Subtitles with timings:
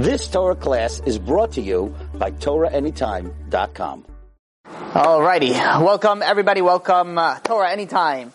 [0.00, 4.06] This Torah class is brought to you by TorahAnytime.com.
[4.64, 5.50] Alrighty,
[5.84, 6.62] welcome everybody.
[6.62, 8.32] Welcome uh, Torah Anytime.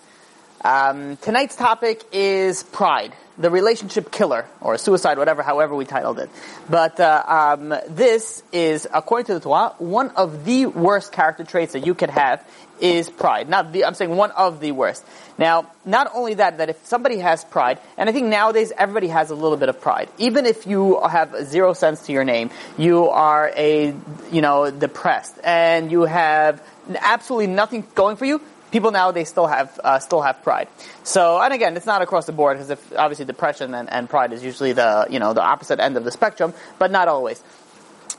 [0.64, 6.30] Um, tonight's topic is pride, the relationship killer, or suicide, whatever, however we titled it.
[6.70, 11.74] But uh, um, this is, according to the Torah, one of the worst character traits
[11.74, 12.48] that you could have
[12.80, 13.50] is pride.
[13.50, 15.06] Not the, I'm saying one of the worst.
[15.38, 19.30] Now, not only that, that if somebody has pride, and I think nowadays everybody has
[19.32, 20.10] a little bit of pride.
[20.18, 23.94] Even if you have zero sense to your name, you are a,
[24.32, 26.62] you know, depressed, and you have
[27.00, 30.68] absolutely nothing going for you, people nowadays still have uh, still have pride.
[31.04, 34.34] So, and again, it's not across the board because if obviously depression and, and pride
[34.34, 37.42] is usually the you know the opposite end of the spectrum, but not always.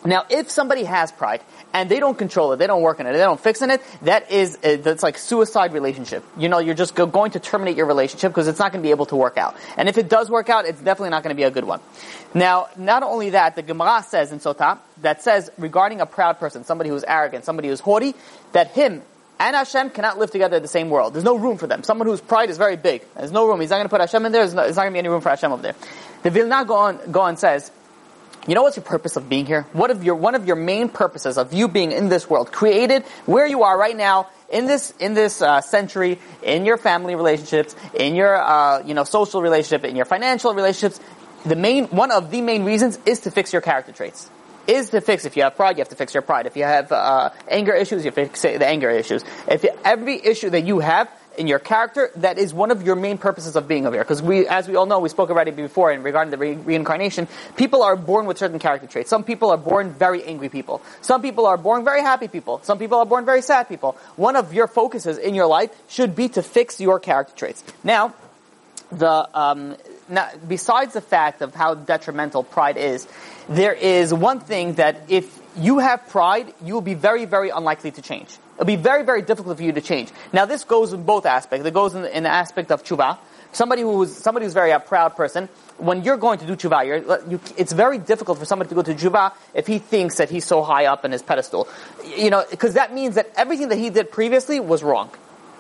[0.05, 1.43] Now, if somebody has pride
[1.77, 3.83] and they don't control it, they don't work on it, they don't fix in it,
[4.03, 6.25] that is uh, that's like suicide relationship.
[6.39, 8.87] You know, you're just go- going to terminate your relationship because it's not going to
[8.87, 9.57] be able to work out.
[9.77, 11.81] And if it does work out, it's definitely not going to be a good one.
[12.33, 16.65] Now, not only that, the Gemara says in Sotah that says regarding a proud person,
[16.65, 18.15] somebody who's arrogant, somebody who's haughty,
[18.53, 19.03] that him
[19.39, 21.13] and Hashem cannot live together in the same world.
[21.13, 21.83] There's no room for them.
[21.83, 23.05] Someone whose pride is very big.
[23.17, 23.61] There's no room.
[23.61, 24.43] He's not going to put Hashem in there.
[24.43, 25.75] There's, no, there's not going to be any room for Hashem over there.
[26.23, 27.71] The Vilna Gaon says,
[28.47, 29.63] you know what's your purpose of being here?
[29.73, 33.05] What of your, one of your main purposes of you being in this world, created
[33.27, 37.75] where you are right now, in this, in this, uh, century, in your family relationships,
[37.95, 41.01] in your, uh, you know, social relationship, in your financial relationships,
[41.45, 44.31] the main, one of the main reasons is to fix your character traits
[44.67, 45.25] is to fix.
[45.25, 46.47] If you have pride, you have to fix your pride.
[46.47, 49.25] If you have uh, anger issues, you fix the anger issues.
[49.49, 53.19] If every issue that you have in your character, that is one of your main
[53.19, 54.05] purposes of being over here.
[54.05, 57.29] Because we, as we all know, we spoke already before in regarding the re- reincarnation.
[57.57, 59.11] People are born with certain character traits.
[59.11, 60.83] Some people are born very angry people.
[61.01, 62.61] Some people are born very happy people.
[62.63, 63.97] Some people are born very sad people.
[64.17, 67.63] One of your focuses in your life should be to fix your character traits.
[67.85, 68.15] Now,
[68.91, 69.77] the um,
[70.09, 73.09] now, besides the fact of how detrimental pride is,
[73.49, 77.91] there is one thing that if you have pride, you will be very, very unlikely
[77.93, 78.37] to change.
[78.57, 80.11] It'll be very, very difficult for you to change.
[80.33, 81.67] Now, this goes in both aspects.
[81.67, 83.19] It goes in, in the aspect of tshuva.
[83.53, 85.49] Somebody who's somebody who's very a proud person.
[85.79, 88.95] When you're going to do tshuva, you, it's very difficult for somebody to go to
[88.95, 91.69] tshuva if he thinks that he's so high up in his pedestal.
[92.17, 95.11] You know, because that means that everything that he did previously was wrong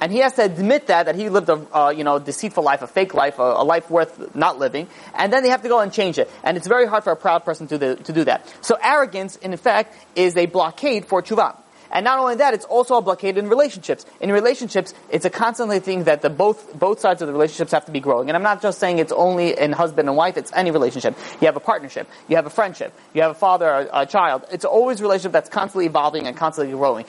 [0.00, 2.82] and he has to admit that that he lived a uh, you know deceitful life,
[2.82, 5.80] a fake life, a, a, life worth not living, and then they have to go
[5.80, 6.30] and change it.
[6.42, 8.46] And it's very hard for a proud person to do, to do that.
[8.60, 11.56] So arrogance, in effect, is a blockade for tshuva.
[11.90, 14.04] And not only that, it's also a blockade in relationships.
[14.20, 17.86] In relationships, it's a constantly thing that the both both sides of the relationships have
[17.86, 18.28] to be growing.
[18.28, 21.16] And I'm not just saying it's only in husband and wife; it's any relationship.
[21.40, 24.44] You have a partnership, you have a friendship, you have a father, a, a child.
[24.50, 27.06] It's always a relationship that's constantly evolving and constantly growing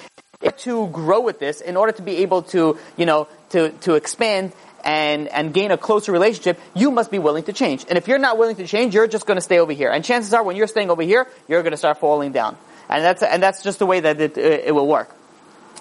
[0.57, 4.53] to grow with this, in order to be able to, you know, to, to expand
[4.83, 7.85] and, and gain a closer relationship, you must be willing to change.
[7.89, 9.89] And if you're not willing to change, you're just going to stay over here.
[9.89, 12.57] And chances are, when you're staying over here, you're going to start falling down.
[12.89, 15.13] And that's, and that's just the way that it, it will work.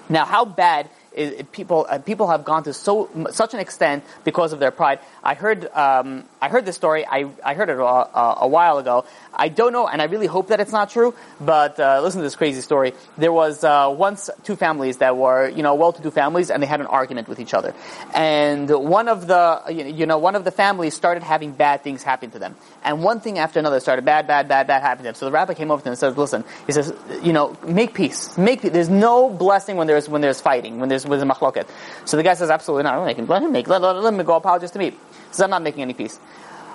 [0.09, 4.53] Now, how bad is, people, uh, people have gone to so, such an extent because
[4.53, 4.99] of their pride.
[5.27, 9.03] I heard, um, I heard this story, I, I heard it a, a, while ago.
[9.33, 12.23] I don't know, and I really hope that it's not true, but uh, listen to
[12.23, 12.93] this crazy story.
[13.17, 16.79] There was uh, once two families that were, you know, well-to-do families, and they had
[16.79, 17.75] an argument with each other.
[18.15, 22.31] And one of the, you know, one of the families started having bad things happen
[22.31, 22.55] to them.
[22.85, 25.15] And one thing after another started bad, bad, bad, bad happening to them.
[25.15, 27.93] So the rabbi came over to them and said, listen, he says, you know, make
[27.93, 28.37] peace.
[28.37, 28.71] Make peace.
[28.71, 31.67] There's no blessing when there's, when there's fighting, when there's, when there's machloket.
[32.05, 33.03] So the guy says, absolutely not.
[33.03, 34.93] Let him make, let, let, let him go apologize to me.
[35.31, 36.19] Says, I'm not making any peace.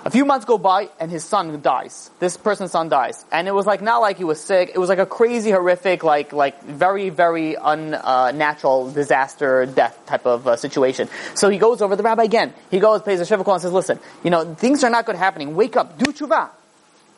[0.05, 2.11] A few months go by and his son dies.
[2.19, 3.23] This person's son dies.
[3.31, 6.03] And it was like, not like he was sick, it was like a crazy, horrific,
[6.03, 11.07] like, like very, very unnatural disaster death type of uh, situation.
[11.35, 12.53] So he goes over the rabbi again.
[12.69, 15.15] He goes, pays a shiva call and says, listen, you know, things are not good
[15.15, 15.55] happening.
[15.55, 16.49] Wake up, do tshuva.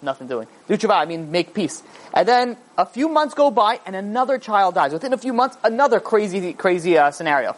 [0.03, 0.47] Nothing doing.
[0.67, 1.81] Do tshuva, I mean, make peace.
[2.13, 4.93] And then a few months go by and another child dies.
[4.93, 7.55] Within a few months, another crazy, crazy uh, scenario.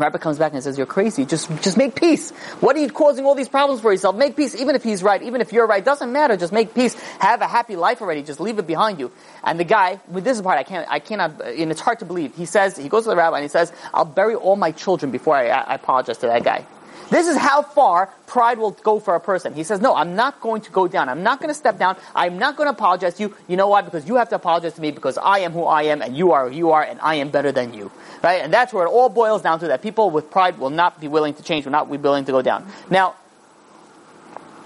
[0.00, 1.24] Rabbi comes back and says, "You're crazy.
[1.24, 2.30] Just, just make peace.
[2.60, 4.16] What are you causing all these problems for yourself?
[4.16, 4.54] Make peace.
[4.54, 6.36] Even if he's right, even if you're right, doesn't matter.
[6.36, 6.94] Just make peace.
[7.20, 8.22] Have a happy life already.
[8.22, 9.12] Just leave it behind you."
[9.44, 12.04] And the guy, with this part, I can't, I cannot, uh, and it's hard to
[12.04, 12.34] believe.
[12.34, 15.12] He says, he goes to the rabbi and he says, "I'll bury all my children
[15.12, 16.66] before I, I apologize to that guy."
[17.10, 19.52] This is how far pride will go for a person.
[19.52, 21.08] He says, no, I'm not going to go down.
[21.08, 21.96] I'm not going to step down.
[22.14, 23.36] I'm not going to apologize to you.
[23.48, 23.82] You know why?
[23.82, 26.32] Because you have to apologize to me because I am who I am and you
[26.32, 27.90] are who you are and I am better than you.
[28.22, 28.42] Right?
[28.42, 31.08] And that's where it all boils down to that people with pride will not be
[31.08, 32.66] willing to change, will not be willing to go down.
[32.88, 33.16] Now,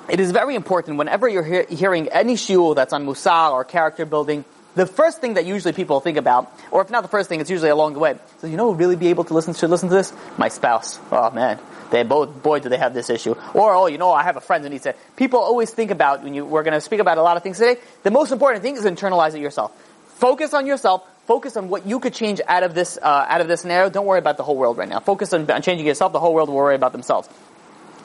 [0.09, 4.05] it is very important whenever you're he- hearing any shiur that's on Musar or character
[4.05, 4.45] building,
[4.75, 7.49] the first thing that usually people think about, or if not the first thing, it's
[7.49, 8.19] usually along the way.
[8.41, 10.13] So you know, really be able to listen to listen to this?
[10.37, 10.99] My spouse.
[11.11, 11.59] Oh man,
[11.91, 13.35] They both, boy, do they have this issue.
[13.55, 14.97] Or, oh, you know, I have a friend who needs it.
[15.17, 17.59] People always think about, when you, we're going to speak about a lot of things
[17.59, 19.73] today, the most important thing is internalize it yourself.
[20.17, 21.03] Focus on yourself.
[21.27, 23.89] Focus on what you could change out of this, uh, out of this scenario.
[23.89, 25.01] Don't worry about the whole world right now.
[25.01, 26.13] Focus on, on changing yourself.
[26.13, 27.29] The whole world will worry about themselves.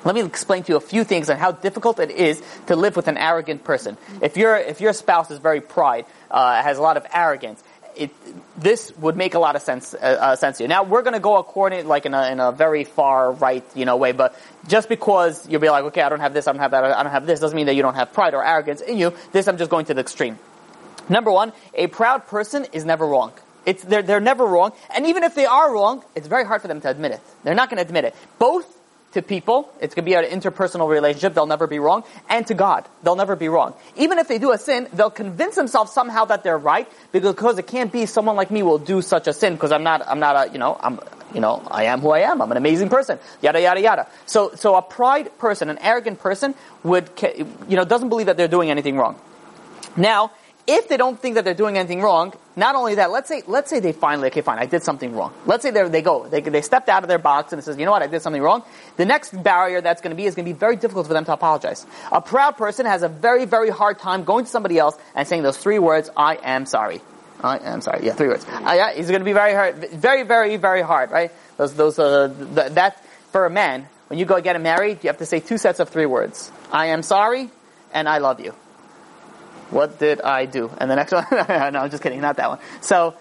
[0.05, 2.95] Let me explain to you a few things on how difficult it is to live
[2.95, 3.97] with an arrogant person.
[4.21, 7.61] If your if your spouse is very pride, uh, has a lot of arrogance,
[7.99, 8.11] it,
[8.57, 10.67] this would make a lot of sense uh, uh, sense to you.
[10.67, 13.85] Now we're going to go according like in a, in a very far right you
[13.85, 16.61] know way, but just because you'll be like, okay, I don't have this, I don't
[16.61, 18.81] have that, I don't have this, doesn't mean that you don't have pride or arrogance
[18.81, 19.13] in you.
[19.31, 20.39] This I'm just going to the extreme.
[21.09, 23.33] Number one, a proud person is never wrong.
[23.65, 24.71] It's, they're, they're never wrong.
[24.95, 27.21] And even if they are wrong, it's very hard for them to admit it.
[27.43, 28.15] They're not going to admit it.
[28.37, 28.78] Both
[29.13, 32.53] to people, it's going to be an interpersonal relationship, they'll never be wrong, and to
[32.53, 33.73] God, they'll never be wrong.
[33.95, 37.67] Even if they do a sin, they'll convince themselves somehow that they're right, because it
[37.67, 40.49] can't be someone like me will do such a sin, because I'm not, I'm not
[40.49, 40.99] a, you know, I'm,
[41.33, 44.07] you know, I am who I am, I'm an amazing person, yada yada yada.
[44.25, 46.53] So, so a pride person, an arrogant person
[46.83, 47.09] would,
[47.67, 49.19] you know, doesn't believe that they're doing anything wrong.
[49.97, 50.31] Now,
[50.69, 53.71] if they don't think that they're doing anything wrong, not only that, let's say, let's
[53.71, 55.33] say they finally, okay, fine, I did something wrong.
[55.47, 57.85] Let's say they go, they, they stepped out of their box and it says, you
[57.85, 58.63] know what, I did something wrong.
[58.97, 61.25] The next barrier that's going to be is going to be very difficult for them
[61.25, 61.87] to apologize.
[62.11, 65.41] A proud person has a very, very hard time going to somebody else and saying
[65.41, 67.01] those three words, I am sorry.
[67.41, 68.05] I am sorry.
[68.05, 68.45] Yeah, three words.
[68.45, 71.31] Uh, yeah, it's going to be very hard, very, very, very hard, right?
[71.57, 75.17] Those, those, uh, th- that, for a man, when you go get married, you have
[75.17, 76.51] to say two sets of three words.
[76.71, 77.49] I am sorry
[77.93, 78.53] and I love you.
[79.71, 80.71] What did I do?
[80.77, 82.59] And the next one, no, I'm just kidding, not that one.
[82.81, 83.15] So,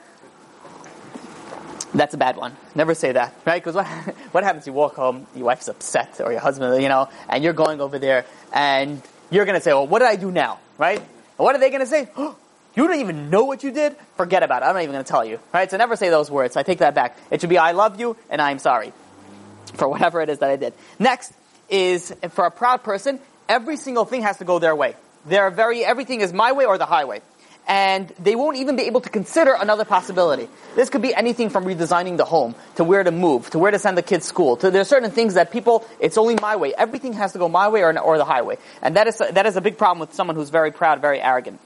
[1.95, 2.55] that's a bad one.
[2.75, 3.63] Never say that, right?
[3.63, 3.87] Because what,
[4.33, 4.67] what happens?
[4.67, 7.99] You walk home, your wife's upset, or your husband, you know, and you're going over
[7.99, 10.99] there, and you're going to say, well, what did I do now, right?
[10.99, 11.09] And
[11.39, 12.09] what are they going to say?
[12.17, 12.37] Oh,
[12.77, 13.97] you don't even know what you did?
[14.17, 14.67] Forget about it.
[14.67, 15.71] I'm not even going to tell you, right?
[15.71, 16.57] So never say those words.
[16.57, 17.17] I take that back.
[17.31, 18.93] It should be, I love you, and I'm sorry
[19.75, 20.75] for whatever it is that I did.
[20.99, 21.33] Next
[21.69, 23.19] is, for a proud person,
[23.49, 24.95] every single thing has to go their way.
[25.29, 27.21] They're very, everything is my way or the highway.
[27.67, 30.49] And they won't even be able to consider another possibility.
[30.75, 33.79] This could be anything from redesigning the home, to where to move, to where to
[33.79, 36.73] send the kids school, to there's certain things that people, it's only my way.
[36.75, 38.57] Everything has to go my way or, or the highway.
[38.81, 41.61] And that is, that is a big problem with someone who's very proud, very arrogant.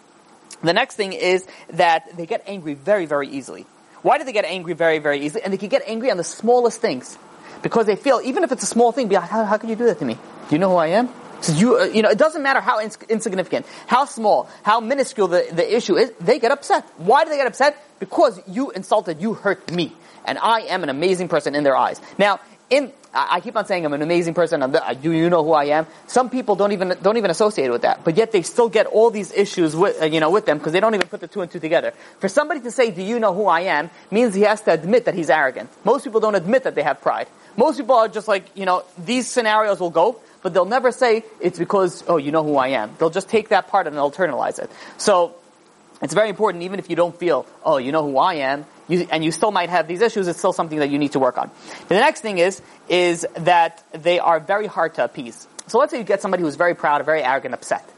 [0.64, 3.64] The next thing is that they get angry very, very easily.
[4.02, 5.44] Why do they get angry very, very easily?
[5.44, 7.16] And they can get angry on the smallest things.
[7.62, 9.76] Because they feel, even if it's a small thing, be like, how, how can you
[9.76, 10.14] do that to me?
[10.14, 11.08] Do you know who I am?
[11.48, 15.46] You, uh, you know, it doesn't matter how ins- insignificant, how small, how minuscule the,
[15.52, 16.84] the issue is, they get upset.
[16.98, 17.76] Why do they get upset?
[17.98, 19.92] Because you insulted, you hurt me.
[20.24, 22.00] And I am an amazing person in their eyes.
[22.16, 22.40] Now,
[22.70, 24.60] in, I keep on saying I'm an amazing person.
[25.02, 25.86] do you know who I am?
[26.06, 29.10] Some people don't even don't even associate with that, but yet they still get all
[29.10, 31.42] these issues with uh, you know with them because they don't even put the two
[31.42, 31.92] and two together.
[32.20, 35.04] For somebody to say, "Do you know who I am?" means he has to admit
[35.04, 35.68] that he's arrogant.
[35.84, 37.26] Most people don't admit that they have pride.
[37.56, 41.24] Most people are just like you know these scenarios will go but they'll never say
[41.40, 42.94] it's because, oh, you know who I am.
[42.98, 44.70] They'll just take that part and internalize it.
[44.98, 45.34] So,
[46.02, 49.06] it's very important, even if you don't feel, oh, you know who I am, you,
[49.10, 51.38] and you still might have these issues, it's still something that you need to work
[51.38, 51.48] on.
[51.86, 55.46] The next thing is, is that they are very hard to appease.
[55.68, 57.88] So let's say you get somebody who's very proud, very arrogant, upset.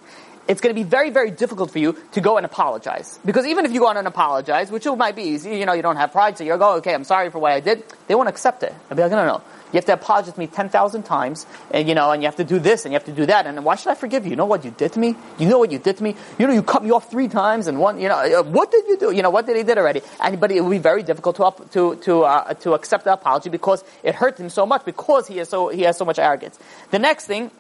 [0.47, 3.19] It's going to be very, very difficult for you to go and apologize.
[3.25, 5.73] Because even if you go on and apologize, which it might be easy, you know,
[5.73, 8.15] you don't have pride, so you'll go, okay, I'm sorry for what I did, they
[8.15, 8.75] won't accept it.
[8.91, 9.43] I'll be like, no, no, no.
[9.73, 12.45] You have to apologize to me 10,000 times, and you know, and you have to
[12.45, 14.31] do this, and you have to do that, and why should I forgive you?
[14.31, 15.17] You know what you did to me?
[15.37, 16.15] You know what you did to me?
[16.39, 18.87] You know, you cut me off three times, and one, you know, uh, what did
[18.87, 19.11] you do?
[19.11, 20.03] You know, what did he did already?
[20.21, 23.51] And, but it will be very difficult to, to, to, uh, to accept the apology
[23.51, 26.57] because it hurt him so much because he has so, he has so much arrogance.
[26.93, 27.51] The next thing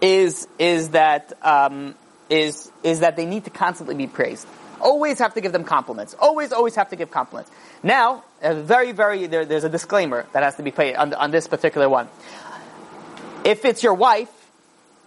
[0.00, 1.94] is, is that, um,
[2.30, 4.46] is, is that they need to constantly be praised.
[4.80, 6.14] Always have to give them compliments.
[6.18, 7.50] Always, always have to give compliments.
[7.82, 11.48] Now, very, very, there, there's a disclaimer that has to be paid on, on this
[11.48, 12.08] particular one.
[13.44, 14.30] If it's your wife,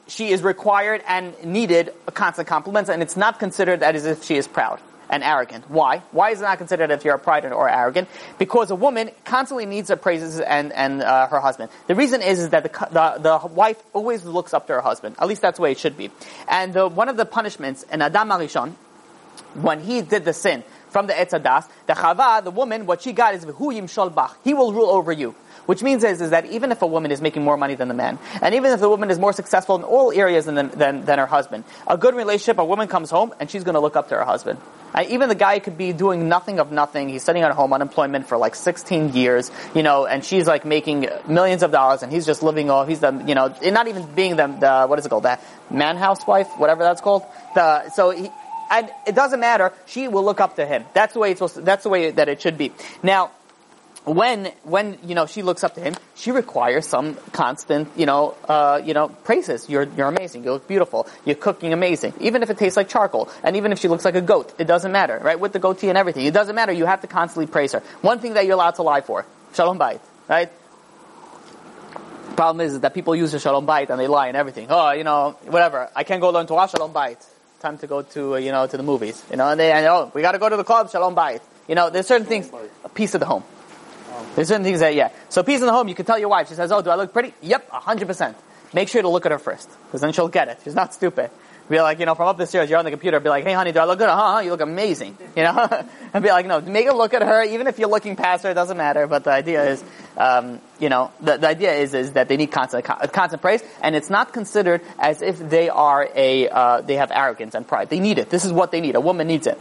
[0.08, 4.48] she is required and needed constant compliments, and it's not considered as if she is
[4.48, 5.70] proud and arrogant.
[5.70, 6.00] Why?
[6.12, 8.08] Why is it not considered if you're proud or arrogant?
[8.40, 11.70] Because a woman constantly needs her praises and, and uh, her husband.
[11.88, 15.18] The reason is, is that the, the, the, wife always looks up to her husband.
[15.20, 16.10] At least that's the way it should be.
[16.48, 18.74] And the, one of the punishments in Adam HaRishon,
[19.56, 23.12] when he did the sin from the Etz Hadaas, the Chava, the woman, what she
[23.12, 24.34] got is Hu Yimshol.
[24.44, 25.36] He will rule over you.
[25.66, 27.94] Which means is, is that even if a woman is making more money than the
[27.94, 31.20] man, and even if the woman is more successful in all areas than, than, than
[31.20, 34.10] her husband, a good relationship, a woman comes home and she's going to look up
[34.10, 34.60] to her husband.
[35.08, 37.08] Even the guy could be doing nothing of nothing.
[37.08, 41.08] He's sitting at home unemployment for like 16 years, you know, and she's like making
[41.28, 44.36] millions of dollars and he's just living off, he's the, you know, not even being
[44.36, 47.24] the, the what is it called, that man housewife, whatever that's called.
[47.56, 48.30] The, so he,
[48.72, 49.74] and it doesn't matter.
[49.86, 50.86] She will look up to him.
[50.94, 52.72] That's the way it's supposed that's the way that it should be.
[53.04, 53.32] Now,
[54.06, 58.36] when when you know she looks up to him, she requires some constant you know
[58.48, 59.70] uh, you know praises.
[59.70, 60.44] You're you're amazing.
[60.44, 61.08] You look beautiful.
[61.24, 62.14] You're cooking amazing.
[62.20, 64.66] Even if it tastes like charcoal, and even if she looks like a goat, it
[64.66, 65.40] doesn't matter, right?
[65.40, 66.72] With the goatee and everything, it doesn't matter.
[66.72, 67.82] You have to constantly praise her.
[68.02, 70.50] One thing that you're allowed to lie for, shalom bayit, right?
[72.36, 74.68] Problem is, is that people use the shalom bayit and they lie and everything.
[74.70, 75.90] Oh, you know, whatever.
[75.96, 77.24] I can't go learn Torah, shalom bayit.
[77.60, 79.24] Time to go to uh, you know to the movies.
[79.30, 81.42] You know, and they and, oh, we got to go to the club, shalom bayit.
[81.68, 82.50] You know, there's certain things.
[82.84, 83.44] A piece of the home.
[84.36, 85.12] There's certain things that, yeah.
[85.30, 86.50] So peace in the home, you can tell your wife.
[86.50, 87.34] She says, oh, do I look pretty?
[87.42, 88.36] Yep, 100%.
[88.74, 90.60] Make sure to look at her first, because then she'll get it.
[90.64, 91.30] She's not stupid.
[91.70, 93.54] Be like, you know, from up the stairs, you're on the computer, be like, hey
[93.54, 94.10] honey, do I look good?
[94.10, 95.18] Huh, you look amazing.
[95.38, 95.86] You know?
[96.14, 98.52] and be like, no, make a look at her, even if you're looking past her,
[98.52, 99.84] it doesn't matter, but the idea is,
[100.18, 103.96] um, you know, the, the idea is, is that they need constant, constant praise, and
[103.96, 107.90] it's not considered as if they are a, uh, they have arrogance and pride.
[107.90, 108.30] They need it.
[108.30, 108.96] This is what they need.
[108.96, 109.58] A woman needs it.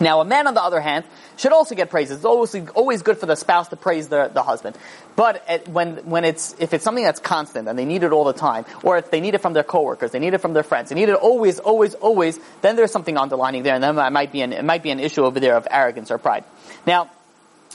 [0.00, 1.04] Now, a man, on the other hand,
[1.36, 2.10] should also get praise.
[2.10, 4.76] It's always always good for the spouse to praise the, the husband.
[5.16, 8.24] But at, when when it's if it's something that's constant and they need it all
[8.24, 10.62] the time, or if they need it from their coworkers, they need it from their
[10.62, 14.10] friends, they need it always, always, always, then there's something underlining there, and then it
[14.10, 16.44] might be an it might be an issue over there of arrogance or pride.
[16.86, 17.10] Now,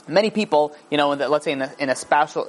[0.08, 1.96] many people, you know, the, let's say in a, in a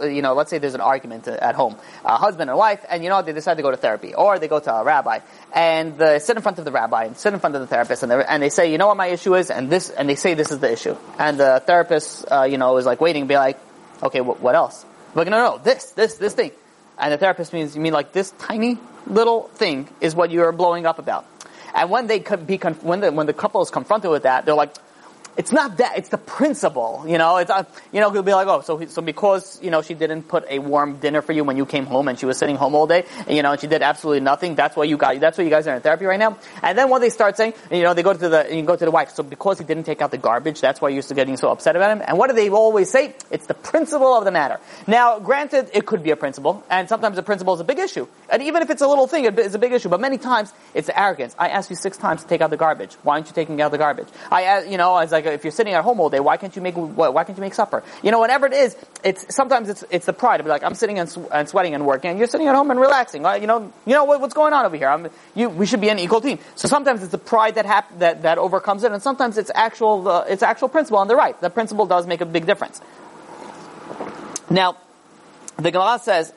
[0.09, 3.09] you know, let's say there's an argument at home, a husband and wife, and you
[3.09, 5.19] know, they decide to go to therapy, or they go to a rabbi,
[5.53, 8.03] and they sit in front of the rabbi, and sit in front of the therapist,
[8.03, 10.33] and, and they say, you know what my issue is, and this, and they say
[10.33, 10.95] this is the issue.
[11.17, 13.59] And the therapist, uh, you know, is like waiting, be like,
[14.03, 14.85] okay, wh- what else?
[15.13, 16.51] Like, no, no, this, this, this thing.
[16.97, 20.85] And the therapist means, you mean like this tiny little thing is what you're blowing
[20.85, 21.25] up about.
[21.73, 24.55] And when they could be, when the, when the couple is confronted with that, they're
[24.55, 24.73] like,
[25.37, 28.47] it's not that, it's the principle, you know, it's, uh, you know, he'll be like,
[28.47, 31.57] oh, so, so because, you know, she didn't put a warm dinner for you when
[31.57, 33.67] you came home and she was sitting home all day, and, you know, and she
[33.67, 36.19] did absolutely nothing, that's why you got, that's why you guys are in therapy right
[36.19, 36.37] now.
[36.63, 38.85] And then when they start saying, you know, they go to the, you go to
[38.85, 41.37] the wife, so because he didn't take out the garbage, that's why you're still getting
[41.37, 42.03] so upset about him.
[42.07, 43.13] And what do they always say?
[43.29, 44.59] It's the principle of the matter.
[44.87, 48.07] Now, granted, it could be a principle, and sometimes the principle is a big issue.
[48.29, 50.89] And even if it's a little thing, it's a big issue, but many times, it's
[50.89, 51.35] arrogance.
[51.37, 52.93] I asked you six times to take out the garbage.
[53.03, 54.07] Why aren't you taking out the garbage?
[54.31, 56.19] I, you know, it's like, if you're sitting at home all day.
[56.19, 57.83] Why can't you make why can't you make supper?
[58.03, 60.75] You know, whatever it is, it's sometimes it's it's the pride to be like I'm
[60.75, 63.23] sitting and, and sweating and working, and you're sitting at home and relaxing.
[63.23, 64.89] You know, you know what, what's going on over here?
[64.89, 66.39] I'm, you, we should be an equal team.
[66.55, 70.07] So sometimes it's the pride that hap- that that overcomes it, and sometimes it's actual
[70.07, 71.39] uh, it's actual principle on the right.
[71.41, 72.81] The principle does make a big difference.
[74.49, 74.77] Now,
[75.57, 76.33] the Gemara says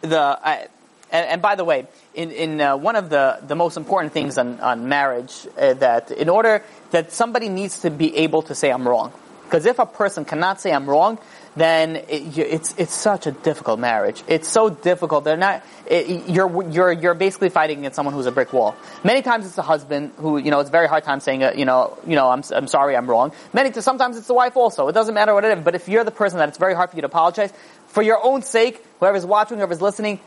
[0.00, 0.68] the.
[1.14, 4.38] And, and, by the way, in, in uh, one of the, the most important things
[4.38, 8.70] on, on marriage, uh, that in order that somebody needs to be able to say
[8.70, 9.12] I'm wrong.
[9.44, 11.18] Because if a person cannot say I'm wrong,
[11.56, 14.22] then it, it's it's such a difficult marriage.
[14.26, 15.24] It's so difficult.
[15.24, 15.62] They're not.
[15.86, 18.74] It, you're you're you're basically fighting against someone who's a brick wall.
[19.04, 21.66] Many times it's the husband who you know it's very hard time saying uh, you
[21.66, 23.32] know you know I'm I'm sorry I'm wrong.
[23.52, 24.88] Many times, sometimes it's the wife also.
[24.88, 25.62] It doesn't matter what it is.
[25.62, 27.52] But if you're the person that it's very hard for you to apologize
[27.88, 30.18] for your own sake, whoever's watching, whoever's listening,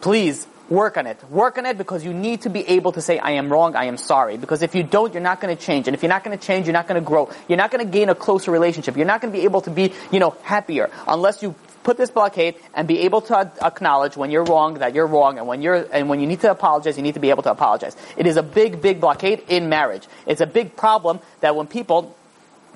[0.00, 1.22] please Work on it.
[1.30, 3.84] Work on it because you need to be able to say, I am wrong, I
[3.84, 4.36] am sorry.
[4.36, 5.88] Because if you don't, you're not going to change.
[5.88, 7.30] And if you're not going to change, you're not going to grow.
[7.48, 8.96] You're not going to gain a closer relationship.
[8.96, 12.10] You're not going to be able to be, you know, happier unless you put this
[12.10, 15.86] blockade and be able to acknowledge when you're wrong that you're wrong and when you're
[15.92, 18.36] and when you need to apologize you need to be able to apologize it is
[18.36, 22.16] a big big blockade in marriage it's a big problem that when people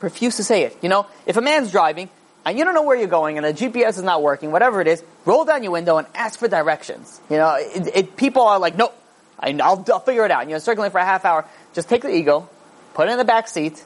[0.01, 2.09] refuse to say it you know if a man's driving
[2.47, 4.87] and you don't know where you're going, and the GPS is not working, whatever it
[4.87, 7.21] is, roll down your window and ask for directions.
[7.29, 8.93] You know, it, it, people are like, no,
[9.41, 10.43] I, will I'll figure it out.
[10.43, 11.45] And, You know, circling for a half hour.
[11.75, 12.49] Just take the ego,
[12.95, 13.85] put it in the back seat,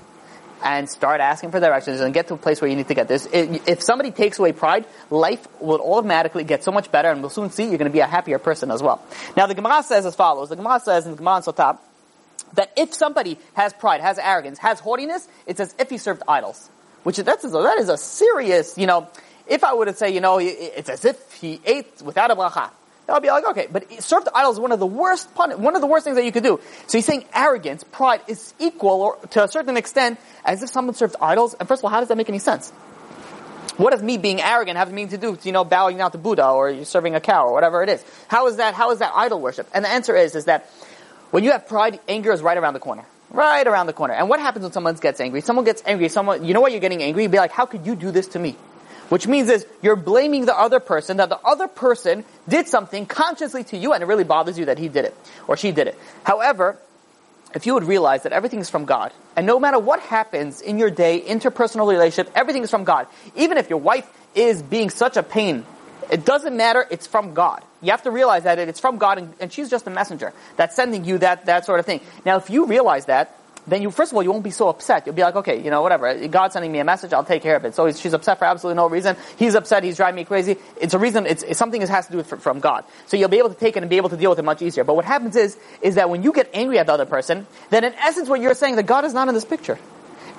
[0.63, 3.09] and start asking for directions and get to a place where you need to get
[3.09, 3.27] this.
[3.33, 7.49] if somebody takes away pride, life will automatically get so much better, and we'll soon
[7.49, 9.03] see you're going to be a happier person as well.
[9.39, 10.51] Now, the Gemara says as follows.
[10.51, 11.79] The Gemara says in the Gemara Sotah
[12.55, 16.69] that if somebody has pride, has arrogance, has haughtiness, it's as if he served idols.
[17.03, 19.09] Which that's that is a serious, you know.
[19.47, 22.71] If I were to say, you know, it's as if he ate without a bracha,
[23.07, 23.67] that would be like okay.
[23.71, 26.17] But serve to idols is one of the worst pun- one of the worst things
[26.17, 26.61] that you could do.
[26.87, 30.95] So he's saying arrogance, pride is equal, or to a certain extent, as if someone
[30.95, 31.55] serves idols.
[31.55, 32.71] And first of all, how does that make any sense?
[33.77, 36.47] What does me being arrogant have to do with, you know, bowing down to Buddha
[36.47, 38.05] or serving a cow or whatever it is?
[38.29, 39.67] How is that, how is that idol worship?
[39.73, 40.71] And the answer is, is that
[41.31, 43.07] when you have pride, anger is right around the corner.
[43.31, 44.15] Right around the corner.
[44.15, 45.41] And what happens when someone gets angry?
[45.41, 47.23] Someone gets angry, someone, you know what you're getting angry?
[47.23, 48.57] You'd be like, how could you do this to me?
[49.09, 53.65] Which means is, you're blaming the other person, that the other person did something consciously
[53.65, 55.17] to you and it really bothers you that he did it,
[55.49, 55.99] or she did it.
[56.25, 56.77] However,
[57.55, 60.79] if you would realize that everything is from God, and no matter what happens in
[60.79, 63.09] your day, interpersonal relationship, everything is from God.
[63.35, 65.65] Even if your wife is being such a pain,
[66.11, 67.65] it doesn't matter, it's from God.
[67.83, 70.77] You have to realize that it's from God and, and she's just a messenger that's
[70.77, 72.01] sending you that, that sort of thing.
[72.25, 73.37] Now, if you realize that,
[73.67, 75.07] then you first of all you won't be so upset.
[75.07, 76.27] You'll be like, okay, you know, whatever.
[76.29, 77.13] God's sending me a message.
[77.13, 77.75] I'll take care of it.
[77.75, 79.17] So she's upset for absolutely no reason.
[79.39, 79.85] He's upset.
[79.85, 80.57] He's driving me crazy.
[80.81, 81.27] It's a reason.
[81.27, 82.85] It's, it's something that has to do with from God.
[83.07, 84.63] So you'll be able to take it and be able to deal with it much
[84.63, 84.85] easier.
[84.85, 87.85] But what happens is is that when you get angry at the other person, then
[87.85, 89.79] in essence what you're saying that God is not in this picture.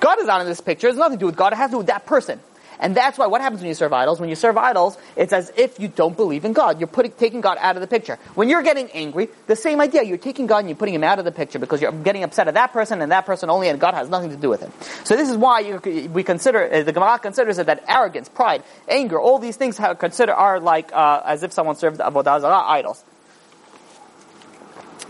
[0.00, 0.88] God is not in this picture.
[0.88, 1.52] It has nothing to do with God.
[1.52, 2.40] It has to do with that person.
[2.82, 4.18] And that's why what happens when you serve idols?
[4.18, 6.80] When you serve idols, it's as if you don't believe in God.
[6.80, 8.18] You're putting, taking God out of the picture.
[8.34, 10.02] When you're getting angry, the same idea.
[10.02, 12.48] You're taking God and you're putting him out of the picture because you're getting upset
[12.48, 14.70] at that person and that person only and God has nothing to do with it.
[15.06, 18.64] So this is why you, we consider, uh, the Gemara considers it that arrogance, pride,
[18.88, 22.64] anger, all these things have, consider are like, uh, as if someone served Avodah Zarah
[22.66, 23.04] idols.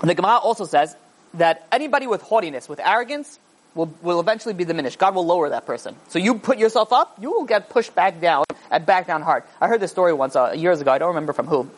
[0.02, 0.95] The Gemara also says
[1.35, 3.38] that anybody with haughtiness, with arrogance,
[3.75, 4.99] will, will eventually be diminished.
[4.99, 5.97] God will lower that person.
[6.09, 9.45] So you put yourself up, you will get pushed back down and back down hard.
[9.61, 11.71] I heard this story once, uh, years ago, I don't remember from who.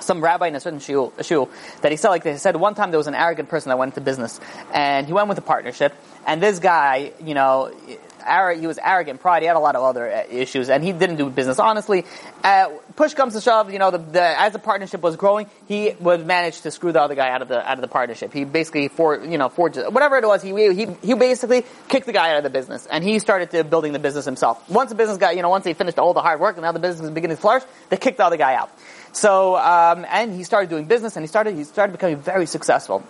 [0.00, 1.50] Some rabbi in a certain shul, shul
[1.82, 2.36] that he said like this.
[2.36, 4.40] He said one time there was an arrogant person that went into business,
[4.72, 5.92] and he went with a partnership,
[6.26, 7.70] and this guy, you know,
[8.58, 9.42] he was arrogant, pride.
[9.42, 12.04] He had a lot of other uh, issues, and he didn't do business honestly.
[12.42, 15.92] Uh, push comes to shove, you know, the, the, as the partnership was growing, he
[16.00, 18.32] would manage to screw the other guy out of the out of the partnership.
[18.32, 20.42] He basically for you know forged whatever it was.
[20.42, 23.64] He he he basically kicked the guy out of the business, and he started to
[23.64, 24.68] building the business himself.
[24.68, 26.72] Once the business got you know once they finished all the hard work, and now
[26.72, 28.70] the business is beginning to flourish, they kicked the other guy out.
[29.12, 33.04] So um, and he started doing business, and he started he started becoming very successful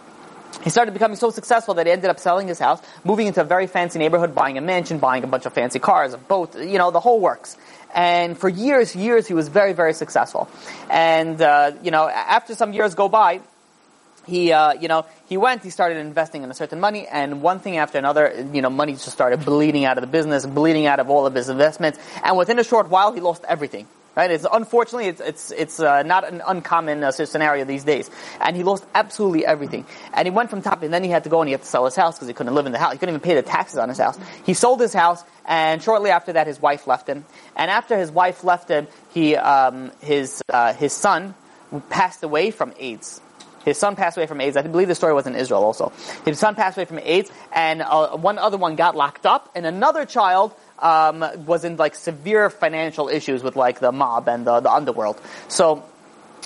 [0.62, 3.44] he started becoming so successful that he ended up selling his house, moving into a
[3.44, 6.78] very fancy neighborhood, buying a mansion, buying a bunch of fancy cars, a boat, you
[6.78, 7.56] know, the whole works.
[7.94, 10.48] And for years, years, he was very, very successful.
[10.88, 13.40] And, uh, you know, after some years go by,
[14.26, 17.58] he, uh, you know, he went, he started investing in a certain money, and one
[17.58, 21.00] thing after another, you know, money just started bleeding out of the business, bleeding out
[21.00, 23.86] of all of his investments, and within a short while, he lost everything.
[24.16, 24.30] Right?
[24.30, 28.10] It's unfortunately it's it's it's uh, not an uncommon uh, scenario these days.
[28.40, 29.86] And he lost absolutely everything.
[30.12, 31.66] And he went from top, and then he had to go and he had to
[31.66, 32.92] sell his house because he couldn't live in the house.
[32.92, 34.18] He couldn't even pay the taxes on his house.
[34.44, 37.24] He sold his house, and shortly after that, his wife left him.
[37.54, 41.34] And after his wife left him, he um, his uh, his son
[41.88, 43.20] passed away from AIDS.
[43.64, 44.56] His son passed away from AIDS.
[44.56, 45.92] I believe the story was in Israel also.
[46.24, 49.66] His son passed away from AIDS, and uh, one other one got locked up, and
[49.66, 54.60] another child um, was in like severe financial issues with like the mob and the,
[54.60, 55.20] the underworld.
[55.48, 55.84] So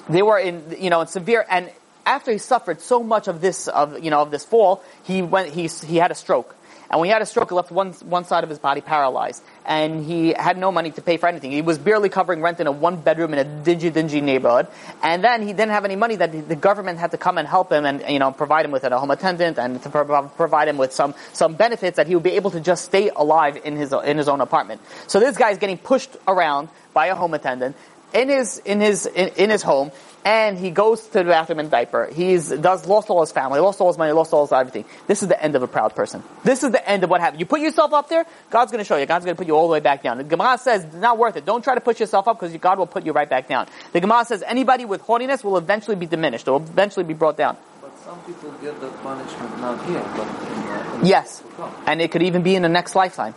[0.09, 1.71] they were in, you know, in severe, and
[2.07, 5.51] after he suffered so much of this, of, you know, of this fall, he went,
[5.51, 6.55] he, he had a stroke.
[6.91, 9.43] And when he had a stroke, he left one, one side of his body paralyzed.
[9.65, 11.51] And he had no money to pay for anything.
[11.51, 14.69] He was barely covering rent in a one bedroom in a dingy, dingy neighborhood.
[15.03, 17.73] And then he didn't have any money that the government had to come and help
[17.73, 20.93] him and, you know, provide him with a home attendant and to provide him with
[20.93, 24.19] some, some benefits that he would be able to just stay alive in his, in
[24.19, 24.81] his own apartment.
[25.07, 27.77] So this guy is getting pushed around by a home attendant
[28.13, 29.91] in his, in his, in, in his home
[30.25, 32.09] and he goes to the bathroom in diaper.
[32.13, 34.87] He's does lost all his family, lost all his money, lost all his everything.
[35.07, 36.23] This is the end of a proud person.
[36.43, 37.41] This is the end of what happened.
[37.41, 39.05] You put yourself up there, God's going to show you.
[39.05, 40.19] God's going to put you all the way back down.
[40.19, 41.45] The Gemara says it's not worth it.
[41.45, 43.67] Don't try to push yourself up because God will put you right back down.
[43.93, 46.47] The Gemara says anybody with haughtiness will eventually be diminished.
[46.47, 47.57] Will eventually be brought down.
[47.83, 51.43] But some people get the punishment not here, but in, in yes,
[51.87, 53.35] and it could even be in the next lifetime.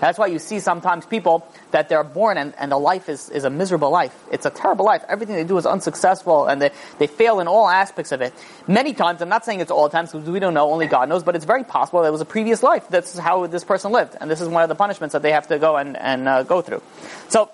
[0.00, 3.44] That's why you see sometimes people that they're born and, and the life is, is
[3.44, 4.14] a miserable life.
[4.30, 5.04] It's a terrible life.
[5.08, 8.32] Everything they do is unsuccessful and they, they fail in all aspects of it.
[8.66, 11.22] Many times, I'm not saying it's all times because we don't know, only God knows,
[11.22, 12.88] but it's very possible that it was a previous life.
[12.88, 14.16] That's how this person lived.
[14.20, 16.42] And this is one of the punishments that they have to go and, and uh,
[16.42, 16.82] go through.
[17.28, 17.50] So,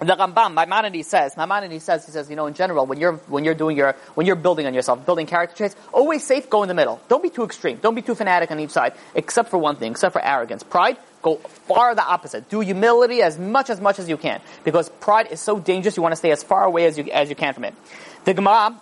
[0.00, 3.44] the Rambam, Maimonides says, Maimonides says, he says, you know, in general, when you're, when
[3.44, 6.68] you're doing your, when you're building on yourself, building character traits, always safe, go in
[6.68, 7.00] the middle.
[7.08, 7.78] Don't be too extreme.
[7.78, 10.62] Don't be too fanatic on each side, except for one thing, except for arrogance.
[10.62, 12.48] Pride, go far the opposite.
[12.50, 14.40] Do humility as much as much as you can.
[14.62, 17.30] Because pride is so dangerous, you want to stay as far away as you, as
[17.30, 17.74] you can from it.
[18.26, 18.78] The Gemara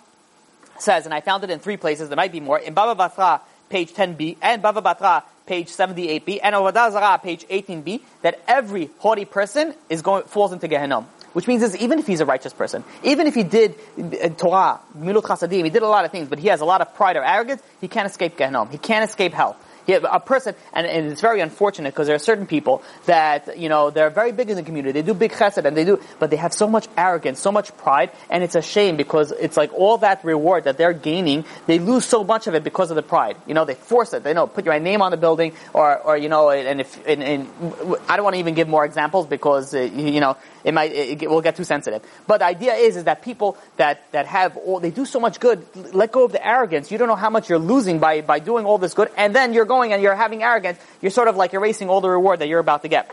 [0.77, 3.39] says, and I found it in three places, there might be more, in Baba Batra,
[3.69, 9.25] page 10b, and Baba Batra, page 78b, and Avodah Zarah, page 18b, that every haughty
[9.25, 11.05] person is going, falls into Gehenna.
[11.33, 14.79] Which means is even if he's a righteous person, even if he did uh, Torah,
[14.95, 17.15] Milut Chasadim, he did a lot of things, but he has a lot of pride
[17.15, 18.67] or arrogance, he can't escape Gehenna.
[18.67, 19.57] He can't escape hell.
[19.85, 23.67] Yeah, a person, and, and it's very unfortunate because there are certain people that, you
[23.67, 26.29] know, they're very big in the community, they do big chesed, and they do, but
[26.29, 29.73] they have so much arrogance, so much pride, and it's a shame because it's like
[29.73, 33.01] all that reward that they're gaining, they lose so much of it because of the
[33.01, 33.35] pride.
[33.45, 36.17] You know, they force it, they know, put your name on the building, or, or
[36.17, 37.49] you know, and if, and, and
[38.07, 41.23] I don't want to even give more examples because, uh, you know, it might, it,
[41.23, 42.01] it will get too sensitive.
[42.27, 45.39] But the idea is, is that people that, that have all, they do so much
[45.39, 46.91] good, let go of the arrogance.
[46.91, 49.53] You don't know how much you're losing by, by doing all this good, and then
[49.53, 50.79] you're going and you're having arrogance.
[51.01, 53.11] You're sort of like erasing all the reward that you're about to get.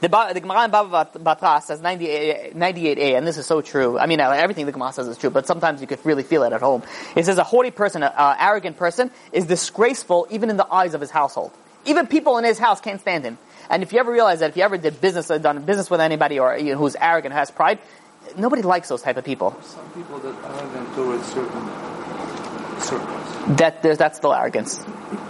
[0.00, 3.98] The, the Gemara in Baba Batra says 98, 98a, and this is so true.
[3.98, 6.54] I mean, everything the Gemara says is true, but sometimes you could really feel it
[6.54, 6.82] at home.
[7.14, 11.02] It says a haughty person, an arrogant person, is disgraceful even in the eyes of
[11.02, 11.52] his household.
[11.84, 13.36] Even people in his house can't stand him.
[13.70, 16.00] And if you ever realize that if you ever did business, uh, done business with
[16.00, 17.78] anybody or you know, who's arrogant, has pride,
[18.36, 19.56] nobody likes those type of people.
[19.62, 21.90] Some people that are arrogant towards certain
[22.80, 23.56] circles.
[23.58, 24.84] That there's, that's still arrogance.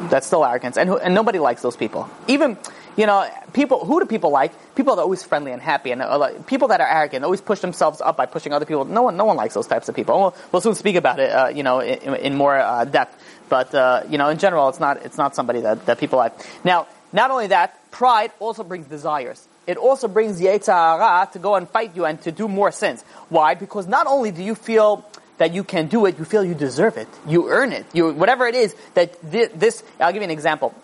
[0.09, 2.09] That's still arrogance, and who, and nobody likes those people.
[2.29, 2.57] Even
[2.97, 3.85] you know people.
[3.85, 4.53] Who do people like?
[4.75, 7.61] People that are always friendly and happy, and uh, people that are arrogant always push
[7.61, 8.85] themselves up by pushing other people.
[8.85, 10.19] No one, no one likes those types of people.
[10.19, 13.17] We'll, we'll soon speak about it, uh, you know, in, in more uh, depth.
[13.49, 16.35] But uh, you know, in general, it's not it's not somebody that, that people like.
[16.65, 19.47] Now, not only that, pride also brings desires.
[19.67, 23.03] It also brings yetzer hara to go and fight you and to do more sins.
[23.29, 23.55] Why?
[23.55, 25.05] Because not only do you feel
[25.39, 27.09] that you can do it, you feel you deserve it.
[27.27, 27.87] You earn it.
[27.93, 30.75] You, whatever it is that thi- this, I'll give you an example.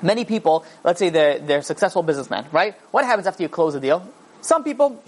[0.00, 2.74] Many people, let's say they're, they're successful businessmen, right?
[2.90, 4.06] What happens after you close a deal?
[4.40, 5.00] Some people.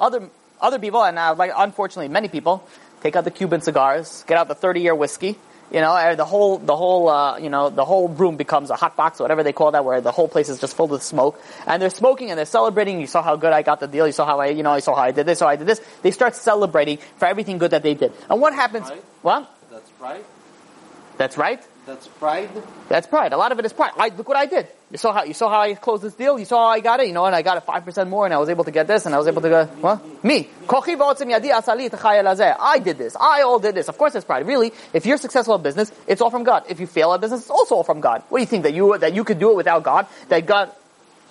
[0.00, 0.28] Other,
[0.60, 2.66] other people, and like, unfortunately many people,
[3.00, 5.38] take out the Cuban cigars, get out the 30 year whiskey,
[5.70, 8.76] you know, and the whole, the whole, uh, you know, the whole room becomes a
[8.76, 11.40] hot box, whatever they call that, where the whole place is just filled with smoke.
[11.66, 13.00] And they're smoking and they're celebrating.
[13.00, 14.06] You saw how good I got the deal.
[14.06, 15.66] You saw how I, you know, you saw how I did this, how I did
[15.66, 15.80] this.
[16.02, 18.12] They start celebrating for everything good that they did.
[18.30, 18.88] And what happens?
[18.88, 19.04] Right.
[19.22, 19.54] What?
[19.70, 20.24] That's right.
[21.18, 21.62] That's right.
[21.88, 22.50] That's pride.
[22.90, 23.32] That's pride.
[23.32, 23.92] A lot of it is pride.
[23.96, 24.66] I, look what I did.
[24.90, 26.38] You saw how you saw how I closed this deal.
[26.38, 27.06] You saw how I got it.
[27.06, 28.86] You know, and I got it five percent more, and I was able to get
[28.86, 29.64] this, and I was able to go.
[29.64, 30.22] What?
[30.22, 30.50] Me.
[30.66, 32.54] Kochi v'otzim yadi asali t'chaya lazeh.
[32.60, 33.16] I did this.
[33.18, 33.88] I all did this.
[33.88, 34.46] Of course, it's pride.
[34.46, 36.64] Really, if you're successful at business, it's all from God.
[36.68, 38.22] If you fail at business, it's also all from God.
[38.28, 40.06] What do you think that you that you could do it without God?
[40.28, 40.70] That God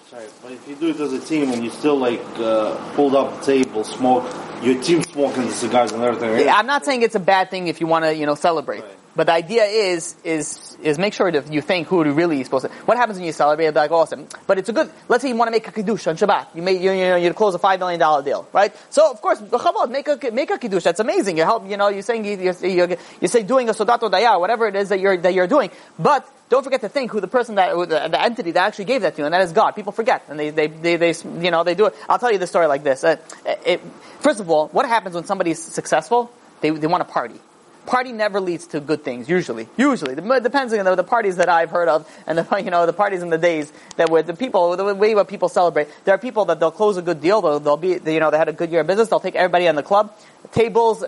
[0.10, 3.14] Sorry, but if you do it as a team and you still like uh, hold
[3.14, 4.24] up the table, smoke,
[4.64, 6.32] your team smoking the cigars and everything.
[6.32, 6.48] Right?
[6.48, 8.84] I'm not saying it's a bad thing if you want to, you know, celebrate.
[8.84, 8.98] Right.
[9.18, 12.68] But the idea is, is, is make sure that you think who really is supposed
[12.68, 12.72] to.
[12.86, 13.66] What happens when you celebrate?
[13.66, 14.28] You're like, awesome.
[14.46, 16.54] But it's a good, let's say you want to make a kiddush on Shabbat.
[16.54, 18.72] You make, you, you know, you close a five million dollar deal, right?
[18.92, 19.42] So of course,
[19.90, 20.84] make a, make a kiddush.
[20.84, 21.36] That's amazing.
[21.36, 24.40] You help, you know, you're saying, you, you're, you're, you say doing a seudat hodaya,
[24.40, 25.72] whatever it is that you're, that you're doing.
[25.98, 29.02] But don't forget to think who the person that, the, the entity that actually gave
[29.02, 29.72] that to you, and that is God.
[29.72, 31.96] People forget, and they, they, they, they you know, they do it.
[32.08, 33.04] I'll tell you the story like this.
[33.04, 33.18] Uh,
[33.66, 33.82] it,
[34.20, 36.32] first of all, what happens when somebody's successful?
[36.62, 37.40] They, they want to party.
[37.88, 39.70] Party never leads to good things, usually.
[39.78, 40.12] Usually.
[40.12, 43.24] It depends on the, parties that I've heard of, and the, you know, the parties
[43.24, 45.88] in the days that were the people, the way what people celebrate.
[46.04, 48.38] There are people that they'll close a good deal, they'll, they'll be, you know, they
[48.38, 50.14] had a good year of business, they'll take everybody on the club,
[50.52, 51.02] tables,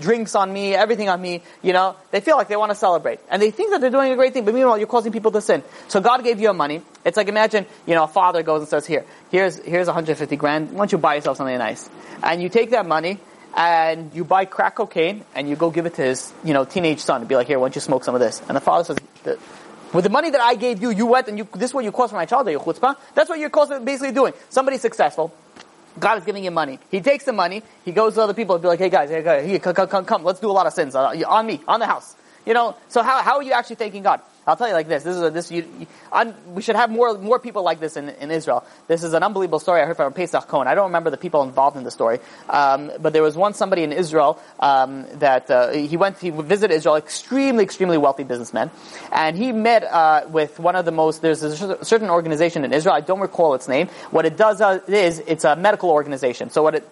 [0.00, 3.20] drinks on me, everything on me, you know, they feel like they want to celebrate.
[3.28, 5.42] And they think that they're doing a great thing, but meanwhile you're causing people to
[5.42, 5.62] sin.
[5.88, 6.80] So God gave you a money.
[7.04, 10.72] It's like imagine, you know, a father goes and says, here, here's, here's 150 grand,
[10.72, 11.90] why don't you buy yourself something nice?
[12.22, 13.18] And you take that money,
[13.54, 17.00] and you buy crack cocaine, and you go give it to his, you know, teenage
[17.00, 18.40] son, and be like, here, why don't you smoke some of this?
[18.48, 19.38] And the father says, "The-
[19.92, 21.92] with the money that I gave you, you went and you, this is what you
[21.92, 22.96] caused my child, you chutzpah?
[23.14, 24.32] That's what you're basically doing.
[24.48, 25.34] Somebody's successful,
[25.98, 26.78] God is giving him money.
[26.90, 27.62] He takes the money.
[27.84, 30.04] He goes to other people and be like, "Hey guys, hey guys, come, come, come,
[30.04, 30.24] come.
[30.24, 32.74] Let's do a lot of sins on me, on the house." You know.
[32.88, 34.20] So how how are you actually thanking God?
[34.46, 35.04] I'll tell you like this.
[35.04, 38.08] This is a, this you, you, we should have more more people like this in,
[38.08, 38.64] in Israel.
[38.88, 40.66] This is an unbelievable story I heard from Pesach Krohn.
[40.66, 43.84] I don't remember the people involved in the story, um, but there was one somebody
[43.84, 48.70] in Israel um, that uh, he went he visited Israel, extremely extremely wealthy businessman,
[49.12, 51.22] and he met uh, with one of the most.
[51.22, 52.96] There's a certain organization in Israel.
[52.96, 53.88] I don't recall its name.
[54.10, 56.50] What it does uh, is it's a medical organization.
[56.50, 56.88] So what it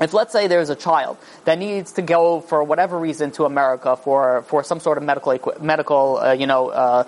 [0.00, 3.96] if let's say there's a child that needs to go for whatever reason to America
[3.96, 7.04] for, for some sort of medical equi- medical uh, you know uh,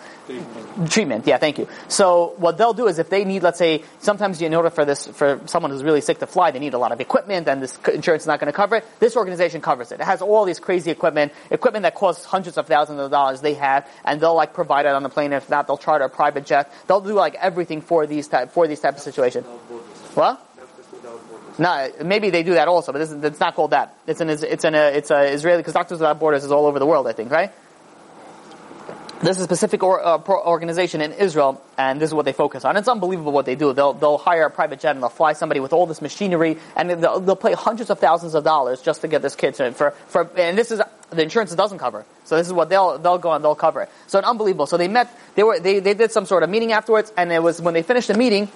[0.89, 1.69] treatment, yeah, thank you.
[1.89, 5.07] So what they'll do is if they need, let's say, sometimes in order for this
[5.07, 7.79] for someone who's really sick to fly, they need a lot of equipment, and this
[7.93, 8.85] insurance is not going to cover it.
[9.01, 10.01] This organization covers it.
[10.01, 13.41] It has all these crazy equipment, equipment that costs hundreds of thousands of dollars.
[13.41, 15.33] They have, and they'll like provide it on the plane.
[15.33, 16.73] If not, they'll charter a private jet.
[16.87, 19.47] They'll do like everything for these type for these type of situations.
[20.15, 20.46] What?
[21.59, 23.95] No, maybe they do that also, but this it's not called that.
[24.07, 26.79] It's an it's an uh, it's a Israeli because Doctors Without Borders is all over
[26.79, 27.51] the world, I think, right?
[29.23, 32.67] This is a specific or, uh, organization in Israel, and this is what they focus
[32.67, 32.77] on.
[32.77, 33.73] It's unbelievable what they do.
[33.73, 36.91] They'll they'll hire a private jet and they'll fly somebody with all this machinery, and
[36.91, 39.93] they'll, they'll pay hundreds of thousands of dollars just to get this kid to for
[40.09, 40.31] for.
[40.37, 42.05] And this is the insurance doesn't cover.
[42.25, 43.89] So this is what they'll they'll go and they'll cover.
[44.07, 44.67] So it's unbelievable.
[44.67, 45.09] So they met.
[45.35, 47.83] They were they they did some sort of meeting afterwards, and it was when they
[47.83, 48.51] finished the meeting.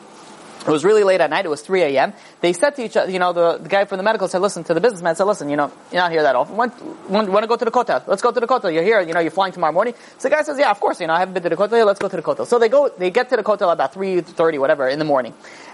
[0.61, 1.47] It was really late at night.
[1.47, 2.13] It was 3 a.m.
[2.43, 4.63] They said to each other, you know, the, the guy from the medical said, listen,
[4.65, 6.55] to the businessman said, listen, you know, you're not here that often.
[6.55, 8.07] Want, to go to the Kotel?
[8.07, 8.73] Let's go to the Kotel.
[8.73, 9.95] You're here, you know, you're flying tomorrow morning.
[10.19, 11.87] So the guy says, yeah, of course, you know, I haven't been to the Kotel.
[11.87, 12.47] Let's go to the Kotel.
[12.47, 15.33] So they go, they get to the Kotel about 3.30, whatever, in the morning.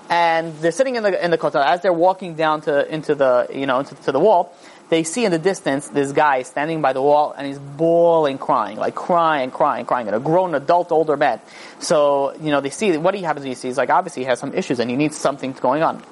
[0.08, 1.66] And they're sitting in the, in the Kotel.
[1.66, 4.54] As they're walking down to, into the, you know, into, to the wall,
[4.88, 8.76] they see in the distance this guy standing by the wall and he's bawling, crying,
[8.76, 11.40] like crying, crying, crying, and a grown adult older man.
[11.80, 14.38] So, you know, they see, what he happens to see is like, obviously he has
[14.38, 16.02] some issues and he needs something going on.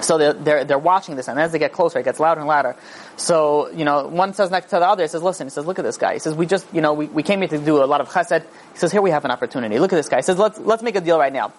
[0.00, 2.48] So they're, they're, they're watching this, and as they get closer, it gets louder and
[2.48, 2.76] louder.
[3.16, 5.78] So, you know, one says next to the other, he says, listen, he says, look
[5.78, 6.12] at this guy.
[6.12, 8.10] He says, we just, you know, we, we came here to do a lot of
[8.10, 8.42] chesed.
[8.42, 9.78] He says, here we have an opportunity.
[9.78, 10.16] Look at this guy.
[10.16, 11.54] He says, let's, let's make a deal right now.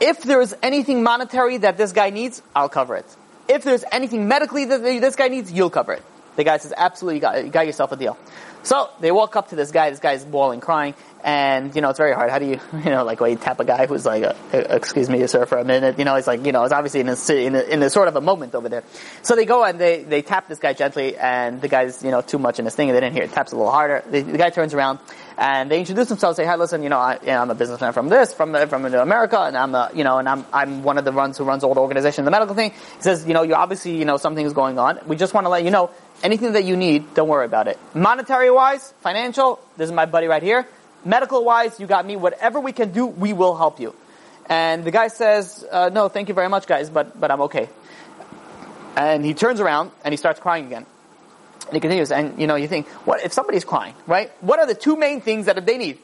[0.00, 3.16] If there's anything monetary that this guy needs, I'll cover it.
[3.48, 6.02] If there's anything medically that this guy needs, you'll cover it.
[6.36, 8.16] The guy says, absolutely, you got, you got yourself a deal.
[8.62, 9.90] So they walk up to this guy.
[9.90, 10.94] This guy's bawling, crying,
[11.24, 12.30] and you know it's very hard.
[12.30, 14.58] How do you, you know, like when you tap a guy who's like, uh, uh,
[14.70, 17.08] "Excuse me, sir, for a minute." You know, it's like, you know, it's obviously in
[17.08, 18.84] a, in a, in a sort of a moment over there.
[19.22, 22.20] So they go and they they tap this guy gently, and the guy's you know
[22.20, 23.32] too much in his thing, and they didn't hear it.
[23.32, 24.02] Taps a little harder.
[24.10, 24.98] The, the guy turns around
[25.38, 26.36] and they introduce themselves.
[26.36, 28.66] Say, "Hi, listen, you know, I, you know, I'm a businessman from this, from uh,
[28.66, 31.38] from uh, America, and I'm a, you know, and I'm I'm one of the runs
[31.38, 34.04] who runs all the organization, the medical thing." He says, "You know, you obviously, you
[34.04, 34.98] know, something is going on.
[35.06, 35.90] We just want to let you know."
[36.22, 37.78] Anything that you need, don't worry about it.
[37.94, 40.66] Monetary wise, financial, this is my buddy right here.
[41.04, 42.16] Medical wise, you got me.
[42.16, 43.94] Whatever we can do, we will help you.
[44.46, 47.68] And the guy says, uh, no, thank you very much, guys, but, but I'm okay.
[48.96, 50.86] And he turns around and he starts crying again.
[51.66, 54.32] And he continues, and you know, you think, what if somebody's crying, right?
[54.40, 55.98] What are the two main things that they need?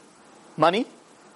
[0.57, 0.87] Money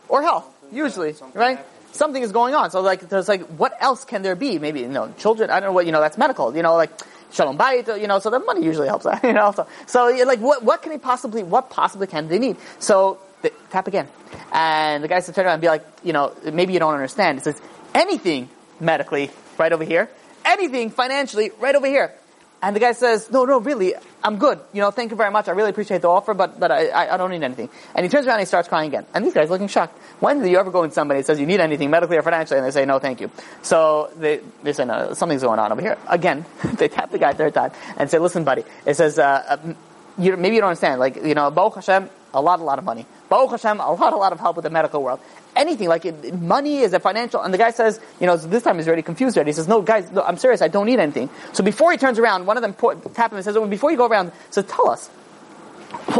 [0.08, 1.58] or health, usually, right?
[1.92, 2.70] Something is going on.
[2.70, 4.58] So like, there's like, what else can there be?
[4.58, 6.90] Maybe, you know, children, I don't know what, you know, that's medical, you know, like,
[7.32, 10.40] shalom bayit, you know, so the money usually helps out, you know, so, so like,
[10.40, 12.56] what, what can he possibly, what possibly can they need?
[12.78, 14.08] So, the, tap again.
[14.52, 17.38] And the guy says, turn around and be like, you know, maybe you don't understand.
[17.38, 17.60] It says,
[17.94, 18.48] anything
[18.80, 20.08] medically, right over here.
[20.44, 22.14] Anything financially, right over here.
[22.60, 24.58] And the guy says, no, no, really, I'm good.
[24.72, 25.46] You know, thank you very much.
[25.46, 27.68] I really appreciate the offer, but, but I, I, don't need anything.
[27.94, 29.06] And he turns around and he starts crying again.
[29.14, 29.96] And these guys looking shocked.
[30.18, 32.58] When do you ever go with somebody and says you need anything medically or financially
[32.58, 33.30] and they say no, thank you.
[33.62, 35.96] So they, they say no, something's going on over here.
[36.08, 36.44] Again,
[36.74, 39.74] they tap the guy third time and say, listen buddy, it says, uh, uh,
[40.18, 42.84] you, maybe you don't understand, like, you know, Baruch Hashem, a lot, a lot of
[42.84, 43.06] money.
[43.28, 45.20] Baruch Hashem, a lot, a lot of help with the medical world.
[45.54, 48.86] Anything, like money is a financial, and the guy says, you know, this time he's
[48.86, 49.50] already confused already.
[49.50, 51.28] He says, no, guys, no, I'm serious, I don't need anything.
[51.52, 53.90] So before he turns around, one of them put, tap him and says, oh, before
[53.90, 55.08] you go around, says, tell us,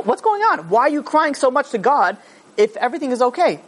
[0.05, 0.69] what's going on?
[0.69, 2.17] Why are you crying so much to God
[2.57, 3.61] if everything is okay?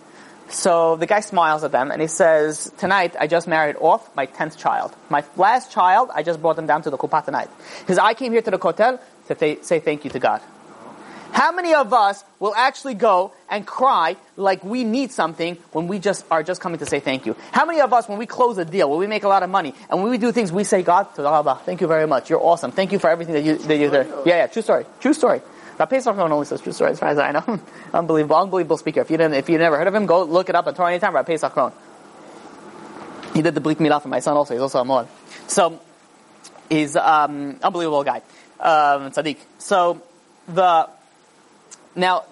[0.51, 4.27] So the guy smiles at them and he says, tonight I just married off my
[4.27, 4.95] 10th child.
[5.09, 7.49] My last child, I just brought them down to the chuppah tonight.
[7.81, 8.99] Because I came here to the kotel
[9.29, 10.43] to th- say thank you to God.
[11.33, 15.99] How many of us will actually go and cry like we need something when we
[15.99, 17.37] just are just coming to say thank you?
[17.53, 19.51] How many of us, when we close a deal, when we make a lot of
[19.51, 22.31] money, and when we do things, we say, God, thank you very much.
[22.31, 22.73] You're awesome.
[22.73, 24.07] Thank you for everything that you, that you did.
[24.27, 24.87] Yeah, yeah, true story.
[25.01, 25.41] True story.
[25.81, 27.59] Now, Pesach only says true story as far as I know.
[27.95, 29.01] unbelievable, unbelievable speaker.
[29.01, 30.91] If you didn't, if you never heard of him, go look it up on Torah
[30.91, 31.73] anytime about Pesach Krohn.
[33.33, 34.53] He did the Brit Milah for my son also.
[34.53, 35.09] He's also a mohel.
[35.47, 35.81] So,
[36.69, 38.21] he's um, unbelievable guy.
[38.61, 39.39] Um, Tzaddik.
[39.57, 40.03] So,
[40.49, 40.91] the,
[41.95, 42.25] now,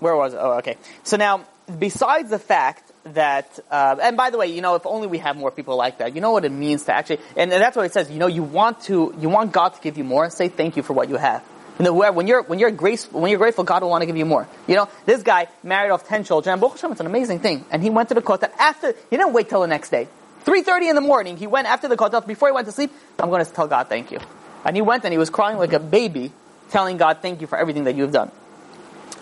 [0.00, 0.38] where was it?
[0.40, 0.76] Oh, okay.
[1.04, 1.44] So now,
[1.78, 5.36] besides the fact that, uh, and by the way, you know, if only we have
[5.36, 7.86] more people like that, you know what it means to actually, and, and that's what
[7.86, 10.32] it says, you know, you want to, you want God to give you more, and
[10.32, 11.42] say thank you for what you have.
[11.78, 14.16] You know, when you're when you're graceful, when you're grateful, God will want to give
[14.16, 14.46] you more.
[14.68, 16.60] You know, this guy married off ten children.
[16.60, 17.64] Hashem, it's an amazing thing.
[17.70, 18.92] And he went to the kotel after.
[19.08, 20.06] He didn't wait till the next day.
[20.42, 22.24] Three thirty in the morning, he went after the kotel.
[22.26, 24.20] Before he went to sleep, I'm going to tell God thank you.
[24.66, 26.30] And he went and he was crying like a baby,
[26.70, 28.30] telling God thank you for everything that you've done.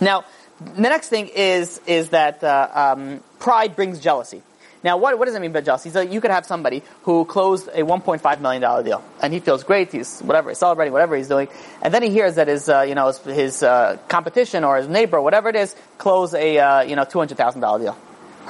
[0.01, 0.25] Now,
[0.61, 4.43] the next thing is is that uh, um, pride brings jealousy.
[4.83, 5.91] Now, what, what does it mean by jealousy?
[5.91, 9.93] So you could have somebody who closed a $1.5 million deal, and he feels great,
[9.93, 11.49] he's whatever, he's celebrating, whatever he's doing,
[11.83, 14.89] and then he hears that his, uh, you know, his, his uh, competition or his
[14.89, 17.97] neighbor, whatever it is, close a, uh, you know, $200,000 deal.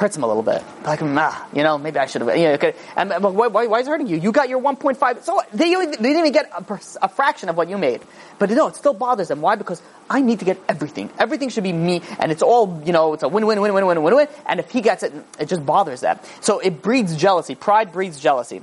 [0.00, 0.62] Hurts him a little bit.
[0.82, 2.72] Like, ah, you know, maybe I should have, you okay.
[2.96, 4.16] and, but why, why, why is it hurting you?
[4.16, 7.68] You got your 1.5, so they, they didn't even get a, a fraction of what
[7.68, 8.00] you made.
[8.38, 9.42] But no, it still bothers them.
[9.42, 9.56] Why?
[9.56, 11.10] Because I need to get everything.
[11.18, 13.84] Everything should be me, and it's all, you know, it's a win, win, win, win,
[13.84, 14.28] win, win, win.
[14.46, 16.18] And if he gets it, it just bothers them.
[16.40, 17.54] So it breeds jealousy.
[17.54, 18.62] Pride breeds jealousy.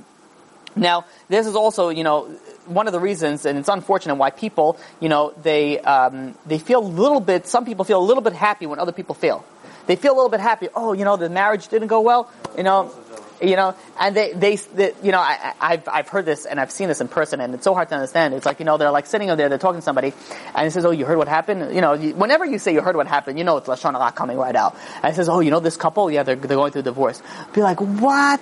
[0.74, 2.24] Now, this is also, you know,
[2.66, 6.80] one of the reasons, and it's unfortunate why people, you know, they um, they feel
[6.80, 7.46] a little bit.
[7.46, 9.44] Some people feel a little bit happy when other people fail.
[9.88, 10.68] They feel a little bit happy.
[10.76, 12.30] Oh, you know, the marriage didn't go well.
[12.56, 12.94] You know,
[13.40, 16.70] you know, and they, they, they you know, I, have I've heard this and I've
[16.70, 18.34] seen this in person and it's so hard to understand.
[18.34, 20.12] It's like, you know, they're like sitting over there, they're talking to somebody
[20.54, 21.74] and he says, oh, you heard what happened?
[21.74, 24.12] You know, you, whenever you say you heard what happened, you know it's Lashon Hara
[24.12, 24.76] coming right out.
[25.02, 26.10] And he says, oh, you know this couple?
[26.10, 27.22] Yeah, they're, they're going through divorce.
[27.54, 28.40] Be like, what?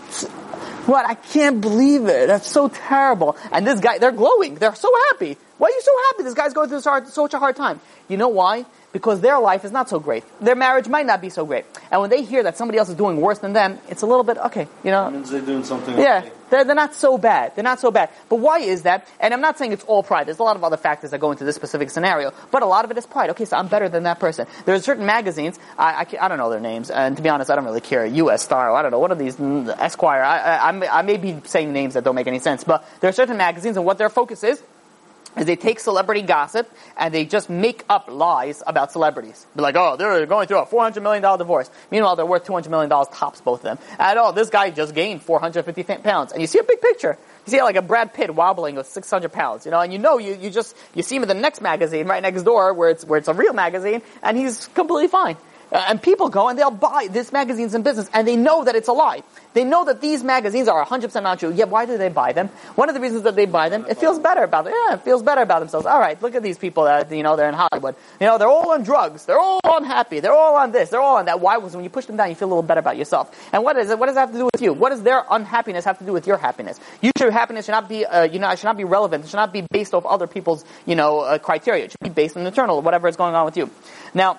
[0.87, 1.07] What?
[1.07, 2.27] I can't believe it.
[2.27, 3.37] That's so terrible.
[3.53, 4.57] And this guy, they're glowing.
[4.57, 5.37] They're so happy.
[5.59, 6.23] Why are you so happy?
[6.25, 7.81] This guy's going through such a hard time.
[8.09, 8.67] You know why?
[8.97, 10.25] Because their life is not so great.
[10.41, 11.67] Their marriage might not be so great.
[11.91, 14.25] And when they hear that somebody else is doing worse than them, it's a little
[14.25, 15.99] bit, okay, you know, means they're doing something.
[15.99, 16.33] yeah, okay.
[16.49, 17.55] they're, they're not so bad.
[17.55, 18.09] They're not so bad.
[18.31, 19.07] But why is that?
[19.21, 20.27] And I'm not saying it's all pride.
[20.27, 22.33] There's a lot of other factors that go into this specific scenario.
[22.51, 23.29] But a lot of it is pride.
[23.31, 24.47] Okay, so I'm better than that person.
[24.65, 27.51] There are certain magazines, I, I, I don't know their names, and to be honest,
[27.51, 28.07] I don't really care.
[28.07, 28.43] U.S.
[28.43, 31.93] Star, I don't know, one of these, Esquire, I, I I may be saying names
[31.95, 34.63] that don't make any sense, but there are certain magazines and what their focus is,
[35.37, 39.47] is they take celebrity gossip and they just make up lies about celebrities.
[39.55, 41.71] Be like, oh, they're going through a $400 million divorce.
[41.91, 43.79] Meanwhile, they're worth $200 million tops, both of them.
[43.99, 46.33] And oh, this guy just gained 450 pounds.
[46.33, 47.19] And you see a big picture.
[47.47, 50.19] You see like a Brad Pitt wobbling with 600 pounds, you know, and you know,
[50.19, 53.05] you, you just, you see him in the next magazine right next door where it's,
[53.05, 55.37] where it's a real magazine and he's completely fine.
[55.73, 58.77] Uh, and people go and they'll buy this magazine's in business and they know that
[58.77, 59.23] it's a lie.
[59.53, 61.53] They know that these magazines are 100% not true.
[61.53, 62.49] Yet why do they buy them?
[62.75, 64.75] One of the reasons that they buy them, it feels better about them.
[64.77, 65.87] Yeah, it feels better about themselves.
[65.87, 67.97] All right, look at these people that, you know, they're in Hollywood.
[68.21, 69.25] You know, they're all on drugs.
[69.25, 70.21] They're all unhappy.
[70.21, 70.91] They're all on this.
[70.91, 71.41] They're all on that.
[71.41, 71.57] Why?
[71.57, 73.35] Because when you push them down, you feel a little better about yourself.
[73.53, 73.99] And what is it?
[73.99, 74.73] What does that have to do with you?
[74.73, 76.79] What does their unhappiness have to do with your happiness?
[77.01, 79.25] You should, happiness should not be, uh, you know, should not be relevant.
[79.25, 81.85] It should not be based off other people's, you know, uh, criteria.
[81.85, 83.71] It should be based on internal, whatever is going on with you.
[84.13, 84.39] Now,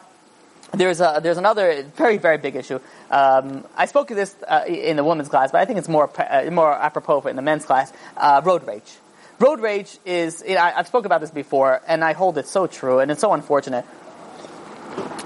[0.73, 2.80] there's a, there's another very very big issue.
[3.10, 6.10] Um, I spoke of this uh, in the women's class, but I think it's more
[6.19, 7.91] uh, more apropos for in the men's class.
[8.15, 8.91] Uh, road rage.
[9.39, 12.47] Road rage is you know, I, I've spoken about this before, and I hold it
[12.47, 13.86] so true, and it's so unfortunate.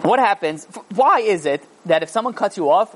[0.03, 0.65] What happens?
[0.95, 2.95] Why is it that if someone cuts you off,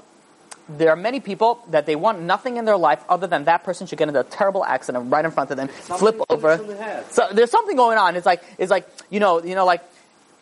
[0.68, 3.86] there are many people that they want nothing in their life other than that person
[3.88, 6.58] should get into a terrible accident right in front of them, flip over.
[6.58, 7.04] the.
[7.12, 8.16] So there's something going on.
[8.16, 9.84] It's like it's like you know you know like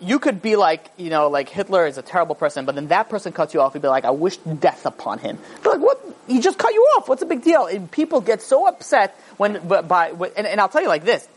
[0.04, 3.10] you could be like you know like Hitler is a terrible person, but then that
[3.10, 3.74] person cuts you off.
[3.74, 5.38] You'd be like, I wish death upon him.
[5.63, 6.00] But like what?
[6.28, 7.10] He just cut you off.
[7.10, 7.66] What's the big deal?
[7.66, 11.28] And people get so upset when but by and, and I'll tell you like this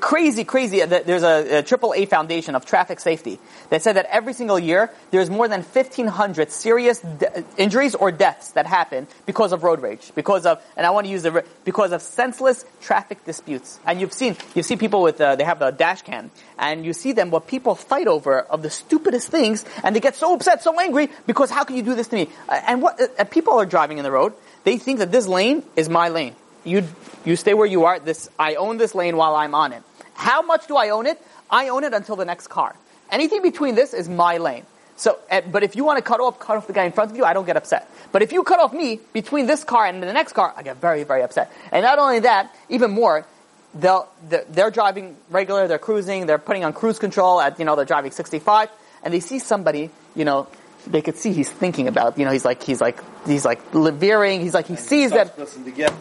[0.00, 0.84] crazy, crazy.
[0.84, 3.38] There's a, AAA foundation of traffic safety
[3.70, 8.52] that said that every single year there's more than 1,500 serious de- injuries or deaths
[8.52, 11.92] that happen because of road rage, because of, and I want to use the, because
[11.92, 13.78] of senseless traffic disputes.
[13.86, 16.92] And you've seen, you see people with, uh, they have a dash cam, and you
[16.92, 20.62] see them what people fight over of the stupidest things, and they get so upset,
[20.62, 22.28] so angry because how can you do this to me?
[22.48, 24.32] Uh, and what uh, people are driving in the road,
[24.64, 26.34] they think that this lane is my lane.
[26.64, 26.86] You
[27.24, 27.98] you stay where you are.
[27.98, 29.82] This I own this lane while I'm on it.
[30.14, 31.20] How much do I own it?
[31.50, 32.74] I own it until the next car.
[33.10, 34.64] Anything between this is my lane.
[34.96, 37.10] So, uh, but if you want to cut off, cut off the guy in front
[37.10, 37.90] of you, I don't get upset.
[38.12, 40.76] But if you cut off me between this car and the next car, I get
[40.76, 41.50] very, very upset.
[41.72, 43.26] And not only that, even more,
[43.74, 47.84] they'll, they're driving regular, they're cruising, they're putting on cruise control at, you know, they're
[47.84, 48.68] driving 65,
[49.02, 50.46] and they see somebody, you know,
[50.86, 54.40] they could see he's thinking about, you know, he's like, he's like, he's like veering,
[54.40, 55.92] he's like, he sees that, Person to get.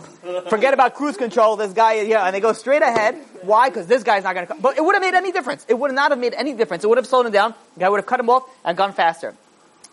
[0.49, 1.55] Forget about cruise control.
[1.55, 3.15] This guy, yeah, and they go straight ahead.
[3.41, 3.69] Why?
[3.69, 4.55] Because this guy's not going to.
[4.55, 5.65] But it would have made any difference.
[5.67, 6.83] It would not have made any difference.
[6.83, 7.55] It would have slowed him down.
[7.75, 9.35] The guy would have cut him off and gone faster.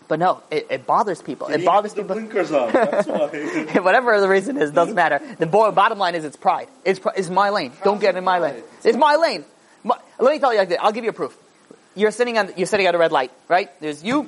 [0.09, 1.47] But no, it, it bothers people.
[1.47, 2.15] It bothers the people.
[2.15, 2.71] blinkers on.
[2.71, 3.07] That's
[3.73, 3.79] why.
[3.81, 5.21] Whatever the reason is, doesn't matter.
[5.37, 6.67] The bottom line is it's pride.
[6.83, 7.71] It's, it's my lane.
[7.83, 8.63] Don't get in my lane.
[8.83, 9.45] It's my lane.
[9.83, 10.79] My, let me tell you like this.
[10.81, 11.37] I'll give you a proof.
[11.95, 13.69] You're sitting on, you're sitting at a red light, right?
[13.81, 14.27] There's you,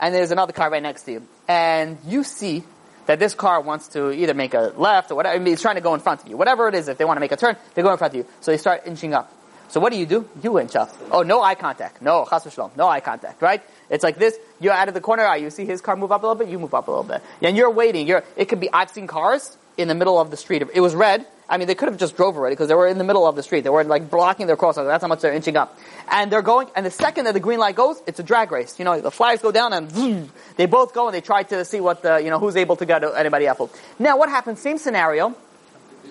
[0.00, 1.22] and there's another car right next to you.
[1.48, 2.64] And you see
[3.06, 5.34] that this car wants to either make a left or whatever.
[5.36, 6.36] I mean, it's trying to go in front of you.
[6.36, 8.18] Whatever it is, if they want to make a turn, they go in front of
[8.18, 8.26] you.
[8.40, 9.32] So they start inching up.
[9.68, 10.28] So what do you do?
[10.42, 10.94] You inch up.
[11.10, 12.00] Oh, no eye contact.
[12.00, 12.76] No, chas v'shalom.
[12.76, 13.62] No eye contact, right?
[13.90, 14.38] It's like this.
[14.60, 15.24] You're out of the corner.
[15.24, 16.48] ah, You see his car move up a little bit.
[16.48, 17.22] You move up a little bit.
[17.42, 18.06] And you're waiting.
[18.06, 20.62] You're, it could be, I've seen cars in the middle of the street.
[20.72, 21.26] It was red.
[21.46, 23.36] I mean, they could have just drove already because they were in the middle of
[23.36, 23.64] the street.
[23.64, 24.86] They were like blocking their crosswalk.
[24.86, 25.78] That's how much they're inching up.
[26.10, 28.78] And they're going, and the second that the green light goes, it's a drag race.
[28.78, 31.64] You know, the flags go down and vroom, they both go and they try to
[31.66, 33.60] see what the, you know, who's able to get anybody up.
[33.98, 35.34] Now what happens, same scenario,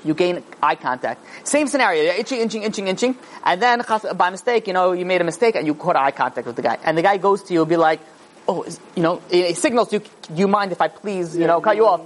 [0.05, 1.25] you gain eye contact.
[1.47, 3.81] Same scenario, you're inching, inching, inching, inching, and then
[4.15, 6.61] by mistake, you know, you made a mistake and you caught eye contact with the
[6.61, 6.77] guy.
[6.83, 8.01] And the guy goes to you be like,
[8.47, 11.75] oh, you know, he signals you, do you mind if I please, you know, cut
[11.75, 12.01] you off?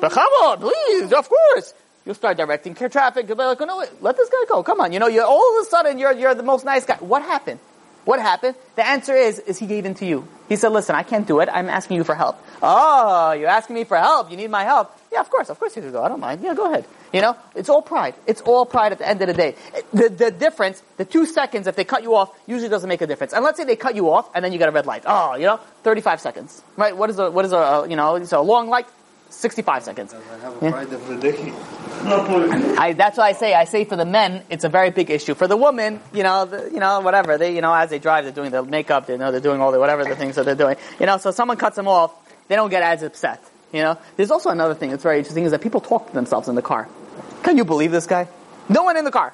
[0.00, 1.74] But come on, please, of course.
[2.04, 3.26] You'll start directing care traffic.
[3.26, 4.62] You'll be like, oh, no, wait, let this guy go.
[4.62, 4.92] Come on.
[4.92, 6.96] You know, you're all of a sudden, you're, you're the most nice guy.
[6.96, 7.60] What happened?
[8.04, 8.56] What happened?
[8.76, 10.28] The answer is, is he gave in to you.
[10.48, 11.48] He said, listen, I can't do it.
[11.50, 12.36] I'm asking you for help.
[12.62, 14.30] Oh, you're asking me for help.
[14.30, 14.94] You need my help.
[15.10, 15.48] Yeah, of course.
[15.48, 16.02] Of course you can go.
[16.02, 16.42] I don't mind.
[16.42, 16.84] Yeah, go ahead.
[17.14, 18.14] You know, it's all pride.
[18.26, 19.54] It's all pride at the end of the day.
[19.94, 23.06] The, the difference, the two seconds, if they cut you off, usually doesn't make a
[23.06, 23.32] difference.
[23.32, 25.04] And let's say they cut you off and then you get a red light.
[25.06, 26.62] Oh, you know, 35 seconds.
[26.76, 26.94] Right?
[26.94, 28.86] What is a, what is a, you know, so a long light?
[29.34, 30.14] 65 seconds.
[30.14, 30.18] I
[30.62, 30.68] Yeah.
[30.68, 31.52] a pride every day.
[32.78, 35.34] I, that's why I say, I say for the men, it's a very big issue.
[35.34, 38.24] For the women, you know, the, you know, whatever, they, you know, as they drive,
[38.24, 40.54] they're doing their makeup, they know, they're doing all the, whatever the things that they're
[40.54, 40.76] doing.
[41.00, 42.12] You know, so someone cuts them off,
[42.48, 43.42] they don't get as upset.
[43.72, 46.48] You know, there's also another thing that's very interesting is that people talk to themselves
[46.48, 46.88] in the car.
[47.42, 48.28] Can you believe this guy?
[48.68, 49.32] No one in the car.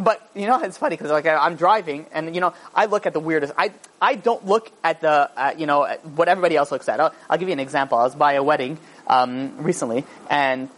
[0.00, 3.06] but you know it's funny because like I- I'm driving and you know I look
[3.06, 3.52] at the weirdest.
[3.58, 7.00] I I don't look at the uh, you know what everybody else looks at.
[7.00, 7.98] I'll, I'll give you an example.
[7.98, 8.78] I was by a wedding
[9.08, 10.68] um, recently and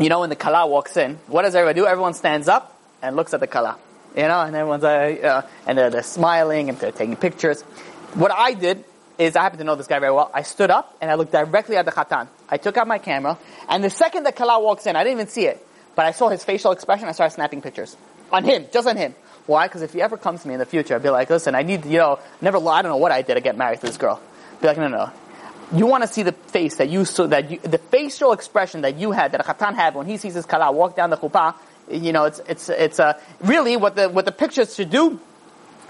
[0.00, 1.86] you know when the kala walks in, what does everybody do?
[1.86, 3.76] Everyone stands up and looks at the kala.
[4.16, 7.62] You know, and everyone's uh, uh, and they're, they're smiling and they're taking pictures.
[8.14, 8.84] What I did
[9.18, 10.30] is I happen to know this guy very well.
[10.32, 12.28] I stood up and I looked directly at the khatan.
[12.48, 15.28] I took out my camera and the second the kala walks in, I didn't even
[15.28, 15.64] see it.
[15.94, 17.08] But I saw his facial expression.
[17.08, 17.96] I started snapping pictures
[18.30, 19.14] on him, just on him.
[19.46, 19.66] Why?
[19.66, 21.62] Because if he ever comes to me in the future, I'd be like, listen, I
[21.62, 23.96] need, you know, never, I don't know what I did to get married to this
[23.96, 24.20] girl.
[24.52, 25.12] I'd Be like, no, no, no.
[25.72, 28.96] You want to see the face that you saw, that you, the facial expression that
[28.96, 31.54] you had, that a khatan had when he sees his kala walk down the chuppah.
[31.90, 35.20] You know, it's, it's, it's, uh, really what the, what the pictures should do.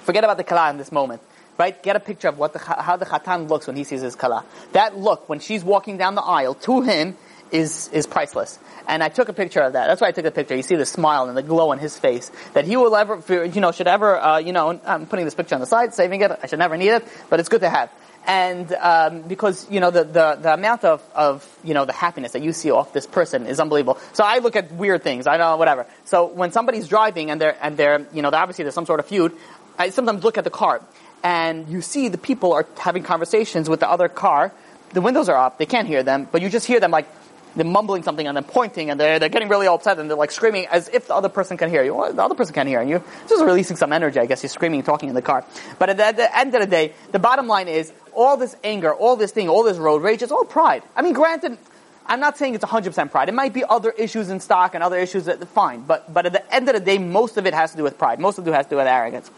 [0.00, 1.22] Forget about the kala in this moment.
[1.56, 1.80] Right?
[1.82, 4.44] Get a picture of what the, how the khatan looks when he sees his kala.
[4.72, 7.16] That look, when she's walking down the aisle to him,
[7.50, 8.58] is, is priceless.
[8.86, 9.86] And I took a picture of that.
[9.86, 10.54] That's why I took the picture.
[10.54, 12.30] You see the smile and the glow on his face.
[12.54, 15.54] That he will ever, you know, should ever, uh, you know, I'm putting this picture
[15.54, 16.32] on the side, saving it.
[16.42, 17.90] I should never need it, but it's good to have.
[18.28, 22.32] And um, because you know the, the, the amount of, of you know the happiness
[22.32, 23.98] that you see off this person is unbelievable.
[24.12, 25.26] So I look at weird things.
[25.26, 25.86] I know whatever.
[26.04, 29.06] So when somebody's driving and they're and they're you know obviously there's some sort of
[29.06, 29.32] feud,
[29.78, 30.82] I sometimes look at the car
[31.24, 34.52] and you see the people are having conversations with the other car.
[34.92, 35.56] The windows are up.
[35.56, 37.08] They can't hear them, but you just hear them like
[37.56, 40.30] they're mumbling something and then pointing and they're, they're getting really upset and they're like
[40.30, 41.94] screaming as if the other person can hear you.
[41.94, 43.02] Well, the other person can't hear you.
[43.28, 44.42] Just releasing some energy, I guess.
[44.42, 45.44] You're screaming and talking in the car.
[45.78, 48.56] But at the, at the end of the day, the bottom line is all this
[48.64, 50.82] anger, all this thing, all this road rage, it's all pride.
[50.96, 51.58] I mean, granted,
[52.06, 53.28] I'm not saying it's 100% pride.
[53.28, 55.82] It might be other issues in stock and other issues that, fine.
[55.82, 57.98] But, but at the end of the day, most of it has to do with
[57.98, 58.18] pride.
[58.18, 59.30] Most of it has to do with arrogance.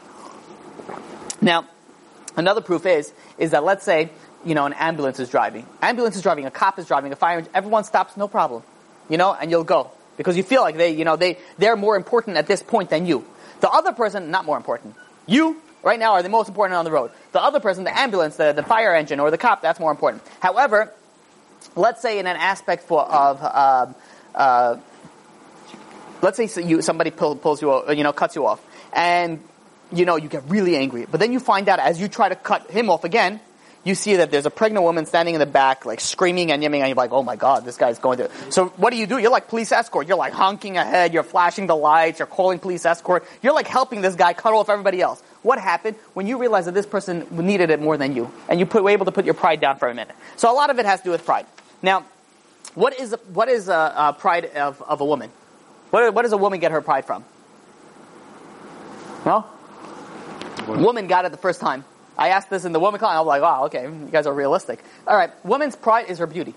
[1.43, 1.67] Now,
[2.37, 4.11] another proof is, is that let's say,
[4.45, 5.67] you know, an ambulance is driving.
[5.83, 8.63] Ambulance is driving, a cop is driving, a fire engine, everyone stops, no problem.
[9.09, 9.91] You know, and you'll go.
[10.17, 13.07] Because you feel like they, you know, they, they're more important at this point than
[13.07, 13.25] you.
[13.61, 14.95] The other person, not more important.
[15.27, 17.11] You, right now, are the most important on the road.
[17.33, 20.23] The other person, the ambulance, the, the fire engine, or the cop, that's more important.
[20.41, 20.93] However,
[21.77, 23.95] let's say in an aspect for, of, um,
[24.35, 24.77] uh,
[26.23, 29.43] let's say so you, somebody pull, pulls you, you know, cuts you off, and
[29.93, 31.07] you know you get really angry.
[31.11, 33.41] But then you find out as you try to cut him off again,
[33.83, 36.83] you see that there's a pregnant woman standing in the back, like screaming and yelling,
[36.83, 38.31] and you're like, oh my god, this guy's going to.
[38.51, 39.17] So what do you do?
[39.19, 40.07] You're like police escort.
[40.07, 41.15] You're like honking ahead.
[41.15, 42.19] You're flashing the lights.
[42.19, 43.25] You're calling police escort.
[43.43, 45.23] You're like helping this guy cut off everybody else.
[45.43, 48.67] What happened when you realized that this person needed it more than you, and you
[48.67, 50.15] put, were able to put your pride down for a minute?
[50.37, 51.47] So a lot of it has to do with pride.
[51.83, 52.05] Now,
[52.75, 55.31] what is what is uh, uh, pride of, of a woman?
[55.91, 57.25] What, what does a woman get her pride from?
[59.25, 59.47] No?
[60.67, 61.85] Woman got it the first time.
[62.17, 63.17] I asked this in the woman class.
[63.17, 64.83] I was like, wow, okay, you guys are realistic.
[65.07, 66.55] All right, woman's pride is her beauty.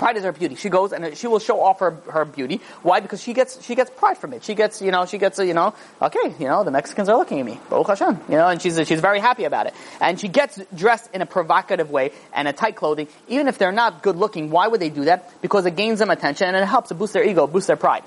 [0.00, 0.54] Pride is her beauty.
[0.54, 2.62] She goes and she will show off her, her beauty.
[2.82, 3.00] Why?
[3.00, 4.42] Because she gets she gets pride from it.
[4.42, 7.38] She gets you know she gets you know okay you know the Mexicans are looking
[7.38, 9.74] at me Baruch Hashem you know and she's she's very happy about it.
[10.00, 13.08] And she gets dressed in a provocative way and a tight clothing.
[13.28, 15.30] Even if they're not good looking, why would they do that?
[15.42, 18.02] Because it gains them attention and it helps to boost their ego, boost their pride.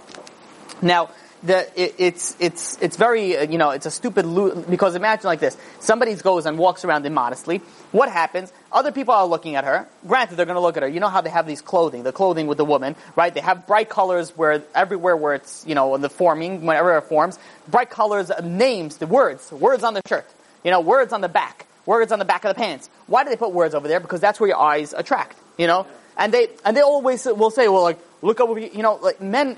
[0.81, 1.11] Now,
[1.43, 4.25] the, it, it's it's it's very uh, you know it's a stupid
[4.69, 7.61] because imagine like this: somebody goes and walks around immodestly.
[7.91, 8.51] What happens?
[8.74, 9.88] Other people are looking at her.
[10.07, 10.89] Granted, they're going to look at her.
[10.89, 13.32] You know how they have these clothing, the clothing with the woman, right?
[13.34, 17.03] They have bright colors where everywhere where it's you know in the forming, whenever it
[17.03, 20.26] forms, bright colors, names, the words, words on the shirt,
[20.63, 22.89] you know, words on the back, words on the back of the pants.
[23.07, 23.99] Why do they put words over there?
[23.99, 25.86] Because that's where your eyes attract, you know.
[26.17, 29.57] And they and they always will say, well, like look over, you know, like men.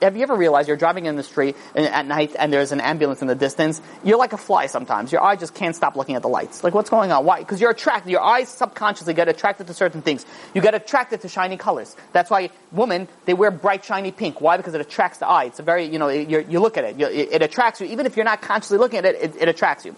[0.00, 3.22] Have you ever realized you're driving in the street at night and there's an ambulance
[3.22, 3.80] in the distance?
[4.04, 5.10] You're like a fly sometimes.
[5.10, 6.62] Your eye just can't stop looking at the lights.
[6.62, 7.24] Like what's going on?
[7.24, 7.40] Why?
[7.40, 8.10] Because you're attracted.
[8.10, 10.24] Your eyes subconsciously get attracted to certain things.
[10.54, 11.96] You get attracted to shiny colors.
[12.12, 14.40] That's why women they wear bright shiny pink.
[14.40, 14.58] Why?
[14.58, 15.46] Because it attracts the eye.
[15.46, 18.24] It's a very you know you look at it, it attracts you even if you're
[18.24, 19.16] not consciously looking at it.
[19.22, 19.96] It, it attracts you.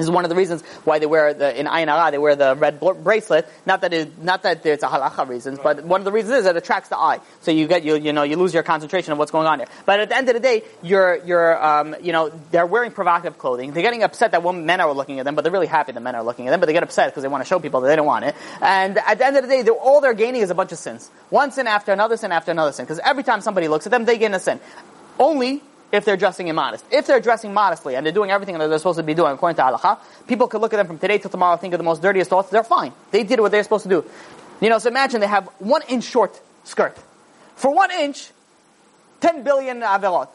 [0.00, 2.34] This is one of the reasons why they wear the in Ayin Hara, they wear
[2.34, 3.46] the red bracelet.
[3.66, 6.46] Not that it, not that it's a halacha reasons, but one of the reasons is
[6.46, 7.20] it attracts the eye.
[7.42, 9.68] So you get you you know you lose your concentration of what's going on there.
[9.84, 13.36] But at the end of the day, you're you're um, you know they're wearing provocative
[13.36, 13.72] clothing.
[13.72, 16.00] They're getting upset that women, men are looking at them, but they're really happy that
[16.00, 16.60] men are looking at them.
[16.60, 18.34] But they get upset because they want to show people that they don't want it.
[18.62, 20.78] And at the end of the day, they're, all they're gaining is a bunch of
[20.78, 21.10] sins.
[21.28, 22.86] One sin after another sin after another sin.
[22.86, 24.60] Because every time somebody looks at them, they gain a sin.
[25.18, 25.62] Only
[25.92, 26.84] if they're dressing immodest.
[26.90, 29.56] If they're dressing modestly and they're doing everything that they're supposed to be doing according
[29.56, 32.02] to halacha, people could look at them from today till tomorrow, think of the most
[32.02, 32.50] dirtiest thoughts.
[32.50, 32.92] They're fine.
[33.10, 34.04] They did what they're supposed to do.
[34.60, 36.96] You know, so imagine they have one inch short skirt.
[37.56, 38.30] For one inch,
[39.20, 40.28] 10 billion averot.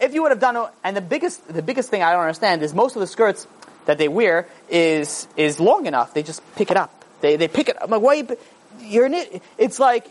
[0.00, 2.74] If you would have done, and the biggest, the biggest thing I don't understand is
[2.74, 3.46] most of the skirts
[3.86, 6.12] that they wear is, is long enough.
[6.12, 7.04] They just pick it up.
[7.20, 7.84] They, they pick it up.
[7.84, 8.36] I'm like, why you,
[8.80, 9.08] you're.
[9.56, 10.06] It's like,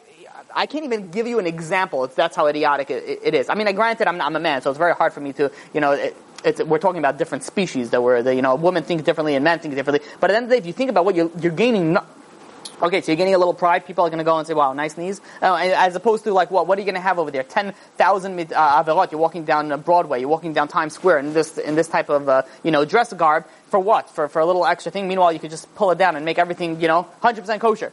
[0.56, 2.06] I can't even give you an example.
[2.06, 3.50] It's, that's how idiotic it, it is.
[3.50, 5.82] I mean, granted, I'm, I'm a man, so it's very hard for me to, you
[5.82, 9.44] know, it, we're talking about different species that were, you know, women think differently and
[9.44, 10.08] men think differently.
[10.20, 11.94] But at the end of the day, if you think about what you're, you're gaining,
[11.94, 12.04] no,
[12.82, 13.86] okay, so you're getting a little pride.
[13.86, 16.52] People are going to go and say, "Wow, nice knees," uh, as opposed to like,
[16.52, 16.68] what?
[16.68, 17.44] What are you going to have over there?
[17.44, 19.12] Ten thousand uh, averot.
[19.12, 20.20] You're walking down uh, Broadway.
[20.20, 23.12] You're walking down Times Square in this in this type of uh, you know dress
[23.14, 24.10] garb for what?
[24.10, 25.08] For for a little extra thing.
[25.08, 27.92] Meanwhile, you could just pull it down and make everything you know 100% kosher.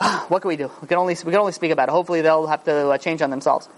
[0.28, 0.70] What can we do?
[0.80, 1.92] We can only we can only speak about it.
[1.92, 3.68] Hopefully, they'll have to uh, change on themselves.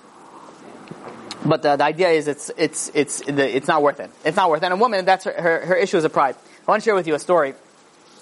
[1.45, 4.11] But the, the, idea is it's it's it's it's not worth it.
[4.25, 4.67] It's not worth it.
[4.67, 6.37] And a woman, that's her, her, her issue is a pride.
[6.67, 7.55] I want to share with you a story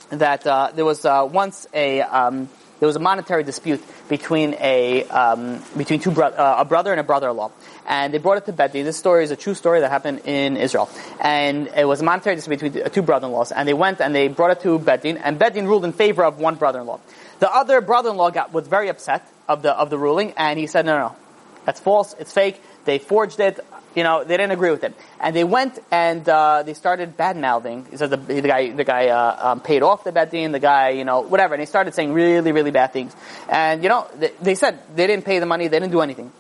[0.09, 2.49] that uh, there was uh, once a um,
[2.79, 7.01] there was a monetary dispute between a um, between two bro- uh, a brother and
[7.01, 7.51] a brother-in-law,
[7.87, 8.87] and they brought it to Beit Din.
[8.87, 10.89] This story is a true story that happened in Israel,
[11.21, 14.53] and it was a monetary dispute between two brother-in-laws, and they went and they brought
[14.53, 17.01] it to Beit Din, and Beit Din ruled in favor of one brother-in-law.
[17.41, 20.87] The other brother-in-law got was very upset of the of the ruling, and he said,
[20.87, 21.17] "No, no, no,
[21.65, 22.15] that's false.
[22.19, 22.61] It's fake.
[22.85, 23.61] They forged it
[23.95, 24.95] you know, they didn't agree with it.
[25.21, 27.87] And they went and uh, they started bad mouthing.
[27.91, 30.61] He said the, the guy, the guy uh, um, paid off the Beit Din, the
[30.61, 31.55] guy, you know, whatever.
[31.55, 33.15] And they started saying really, really bad things.
[33.49, 36.33] And you know, they, they said they didn't pay the money, they didn't do anything.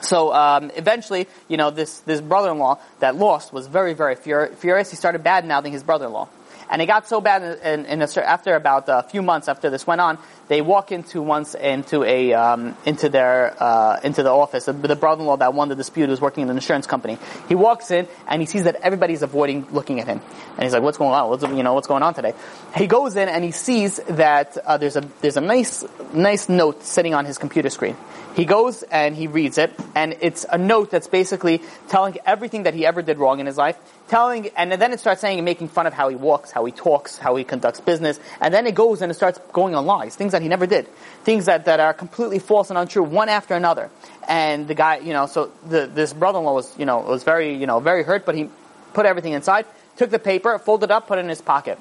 [0.00, 4.90] So um, eventually, you know, this this brother-in-law that lost was very, very furious.
[4.90, 6.28] He started bad mouthing his brother-in-law.
[6.70, 9.86] And it got so bad, in, in a, after about a few months after this
[9.86, 14.64] went on, they walk into once into a um, into their uh, into the office.
[14.64, 17.18] The, the, brother-in-law that won the dispute was working in an insurance company.
[17.48, 20.20] He walks in and he sees that everybody's avoiding looking at him,
[20.54, 21.28] and he's like, "What's going on?
[21.28, 22.34] What's you know what's going on today?"
[22.76, 26.82] He goes in and he sees that uh, there's a there's a nice nice note
[26.82, 27.96] sitting on his computer screen.
[28.34, 32.74] He goes and he reads it, and it's a note that's basically telling everything that
[32.74, 33.76] he ever did wrong in his life,
[34.08, 36.72] telling, and then it starts saying and making fun of how he walks, how he
[36.72, 40.16] talks, how he conducts business, and then it goes and it starts going on lies,
[40.16, 40.88] things that he never did,
[41.24, 43.90] things that, that are completely false and untrue, one after another.
[44.28, 47.66] And the guy, you know, so the, this brother-in-law was, you know, was very, you
[47.66, 48.50] know, very hurt, but he
[48.94, 51.78] put everything inside, took the paper, folded up, put it in his pocket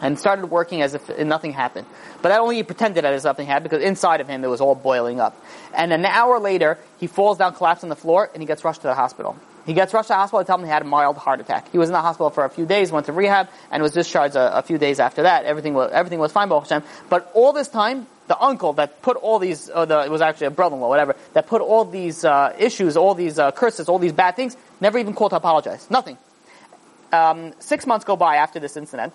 [0.00, 1.86] and started working as if nothing happened.
[2.22, 4.74] But that only he pretended that nothing happened because inside of him it was all
[4.74, 5.42] boiling up.
[5.74, 8.82] And an hour later, he falls down, collapses on the floor, and he gets rushed
[8.82, 9.36] to the hospital.
[9.66, 10.38] He gets rushed to the hospital.
[10.38, 11.70] They tell him he had a mild heart attack.
[11.72, 14.36] He was in the hospital for a few days, went to rehab, and was discharged
[14.36, 15.44] a, a few days after that.
[15.44, 16.84] Everything was everything was fine, Hashem.
[17.10, 20.46] But all this time, the uncle that put all these, uh, the, it was actually
[20.46, 24.12] a brother-in-law, whatever, that put all these uh, issues, all these uh, curses, all these
[24.12, 25.90] bad things, never even called to apologize.
[25.90, 26.16] Nothing.
[27.12, 29.12] Um, six months go by after this incident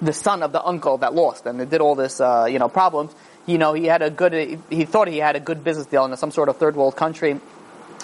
[0.00, 3.14] the son of the uncle that lost and did all this, uh, you know, problems.
[3.46, 6.16] You know, he had a good, he thought he had a good business deal in
[6.16, 7.40] some sort of third world country.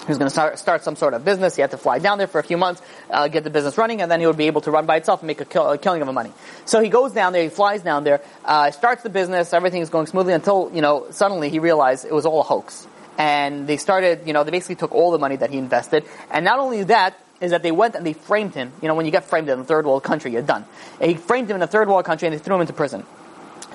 [0.03, 1.55] He was going to start, start some sort of business.
[1.55, 4.01] He had to fly down there for a few months, uh, get the business running,
[4.01, 5.77] and then he would be able to run by itself and make a, kill, a
[5.77, 6.31] killing of money.
[6.65, 9.89] So he goes down there, he flies down there, uh, starts the business, everything is
[9.89, 12.85] going smoothly until, you know, suddenly he realized it was all a hoax.
[13.17, 16.03] And they started, you know, they basically took all the money that he invested.
[16.31, 18.71] And not only that, is that they went and they framed him.
[18.81, 20.65] You know, when you get framed in a third world country, you're done.
[20.99, 23.05] And he framed him in a third world country and they threw him into prison.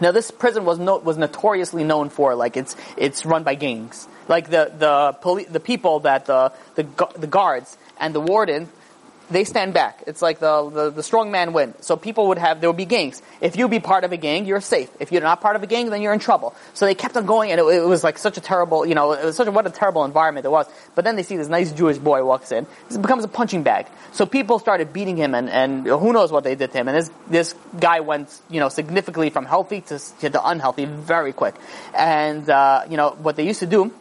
[0.00, 4.08] Now this prison was no, was notoriously known for like it's it's run by gangs.
[4.28, 6.84] Like the the poli- the people that the the
[7.16, 8.68] the guards and the warden
[9.30, 10.02] they stand back.
[10.06, 11.74] It's like the, the, the, strong man win.
[11.80, 13.20] So people would have, there would be gangs.
[13.40, 14.90] If you be part of a gang, you're safe.
[15.00, 16.54] If you're not part of a gang, then you're in trouble.
[16.74, 19.12] So they kept on going and it, it, was like such a terrible, you know,
[19.12, 20.66] it was such a, what a terrible environment it was.
[20.94, 22.66] But then they see this nice Jewish boy walks in.
[22.90, 23.86] It becomes a punching bag.
[24.12, 26.88] So people started beating him and, and who knows what they did to him.
[26.88, 31.54] And this, this guy went, you know, significantly from healthy to, to unhealthy very quick.
[31.94, 33.92] And, uh, you know, what they used to do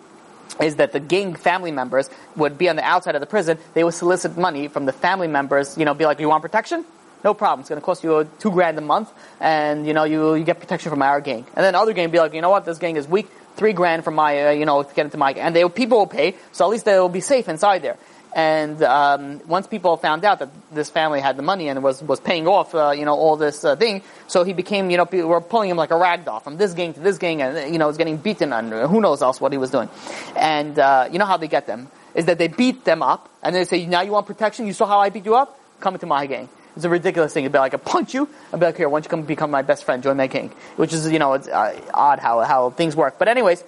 [0.62, 3.58] is that the gang family members would be on the outside of the prison.
[3.74, 5.78] They would solicit money from the family members.
[5.78, 6.86] You know, be like, "You want protection?
[7.24, 7.62] No problem.
[7.62, 10.60] It's going to cost you two grand a month, and you know, you you get
[10.60, 12.66] protection from our gang." And then other gang be like, "You know what?
[12.66, 13.28] This gang is weak.
[13.56, 15.44] Three grand from my, uh, you know, to get into my." gang.
[15.48, 17.98] And they people will pay, so at least they will be safe inside there.
[18.36, 22.20] And um, once people found out that this family had the money and was was
[22.20, 25.30] paying off, uh, you know, all this uh, thing, so he became, you know, people
[25.30, 27.80] were pulling him like a rag doll from this gang to this gang, and you
[27.80, 29.90] know, was getting beaten, and who knows else what he was doing.
[30.36, 33.56] And uh, you know how they get them is that they beat them up, and
[33.56, 34.68] they say, "Now you want protection?
[34.68, 35.60] You saw how I beat you up?
[35.80, 37.44] Come into my gang." It's a ridiculous thing.
[37.44, 39.50] It'd be like, I punch you, I'd be like, here, why don't you come become
[39.50, 40.52] my best friend, join my gang?
[40.76, 43.18] Which is, you know, it's uh, odd how, how things work.
[43.18, 43.64] But anyways,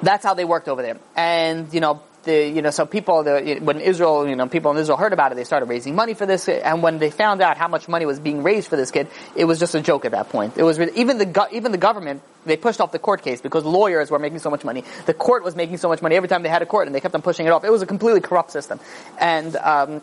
[0.00, 0.98] that's how they worked over there.
[1.16, 4.76] And, you know, the, you know, so people, the, when Israel, you know, people in
[4.76, 7.56] Israel heard about it, they started raising money for this, and when they found out
[7.56, 10.12] how much money was being raised for this kid, it was just a joke at
[10.12, 10.58] that point.
[10.58, 14.10] It was, even the, even the government, they pushed off the court case because lawyers
[14.10, 14.84] were making so much money.
[15.06, 17.00] The court was making so much money every time they had a court, and they
[17.00, 17.64] kept on pushing it off.
[17.64, 18.78] It was a completely corrupt system.
[19.18, 20.02] And, um,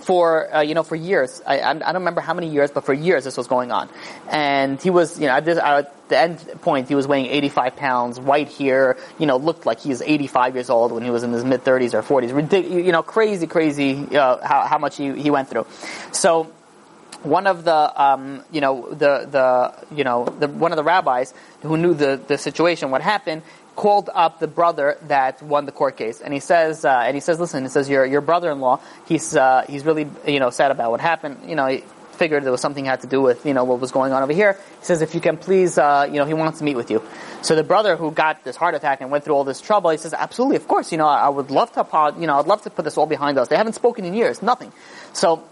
[0.00, 1.42] for uh, you know for years.
[1.46, 3.88] I, I don't remember how many years, but for years this was going on.
[4.30, 7.76] And he was you know at, this, at the end point he was weighing 85
[7.76, 11.22] pounds, white hair, you know looked like he was 85 years old when he was
[11.22, 12.30] in his mid 30s or 40s.
[12.30, 15.66] Ridic- you know crazy crazy uh, how how much he he went through.
[16.12, 16.52] So
[17.22, 21.34] one of the um, you know the the you know the, one of the rabbis
[21.62, 23.42] who knew the the situation, what happened,
[23.76, 27.20] called up the brother that won the court case, and he says uh, and he
[27.20, 30.90] says, listen, he says your your brother-in-law, he's uh, he's really you know sad about
[30.90, 31.48] what happened.
[31.48, 31.84] You know, he
[32.16, 34.32] figured there was something had to do with you know what was going on over
[34.32, 34.54] here.
[34.54, 37.02] He says, if you can please, uh, you know, he wants to meet with you.
[37.42, 39.98] So the brother who got this heart attack and went through all this trouble, he
[39.98, 42.62] says, absolutely, of course, you know, I, I would love to, you know, I'd love
[42.62, 43.48] to put this all behind us.
[43.48, 44.72] They haven't spoken in years, nothing.
[45.12, 45.44] So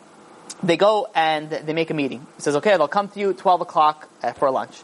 [0.62, 2.27] they go and they make a meeting.
[2.37, 4.75] He says, okay, they'll come to you at 12 o'clock uh, for lunch.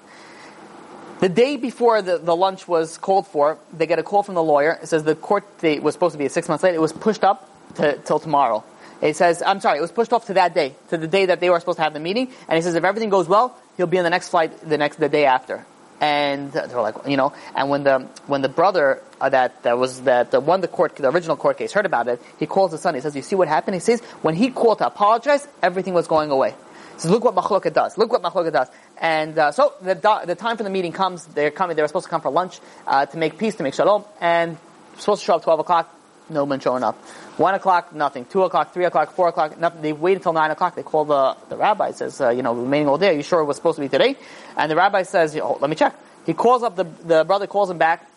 [1.21, 4.43] The day before the, the lunch was called for, they get a call from the
[4.43, 4.79] lawyer.
[4.83, 6.75] It says the court date was supposed to be six months late.
[6.75, 8.64] It was pushed up to, till tomorrow.
[9.03, 11.41] It says, I'm sorry, it was pushed off to that day, to the day that
[11.41, 12.33] they were supposed to have the meeting.
[12.49, 14.97] And he says, if everything goes well, he'll be on the next flight the next,
[14.97, 15.66] the day after.
[16.01, 20.01] And they're like, you know, and when the, when the brother uh, that, that was,
[20.03, 22.81] that uh, won the court, the original court case heard about it, he calls his
[22.81, 22.95] son.
[22.95, 23.75] He says, you see what happened?
[23.75, 26.55] He says, when he called to apologize, everything was going away.
[27.01, 27.96] Says, look what Machloket does.
[27.96, 28.68] Look what Machloket does.
[28.98, 29.94] And uh, so the,
[30.26, 31.24] the time for the meeting comes.
[31.24, 31.74] They're coming.
[31.74, 34.59] They were supposed to come for lunch uh, to make peace, to make shalom, and
[34.98, 35.96] supposed to show up twelve o'clock.
[36.28, 36.96] No one showing up.
[37.38, 38.26] One o'clock, nothing.
[38.26, 39.80] Two o'clock, three o'clock, four o'clock, nothing.
[39.80, 40.74] They wait until nine o'clock.
[40.74, 41.92] They call the the rabbi.
[41.92, 43.09] Says, uh, you know, remaining all day.
[43.09, 44.16] Are you sure it was supposed to be today?
[44.59, 45.96] And the rabbi says, oh, let me check.
[46.26, 48.09] He calls up the the brother, calls him back.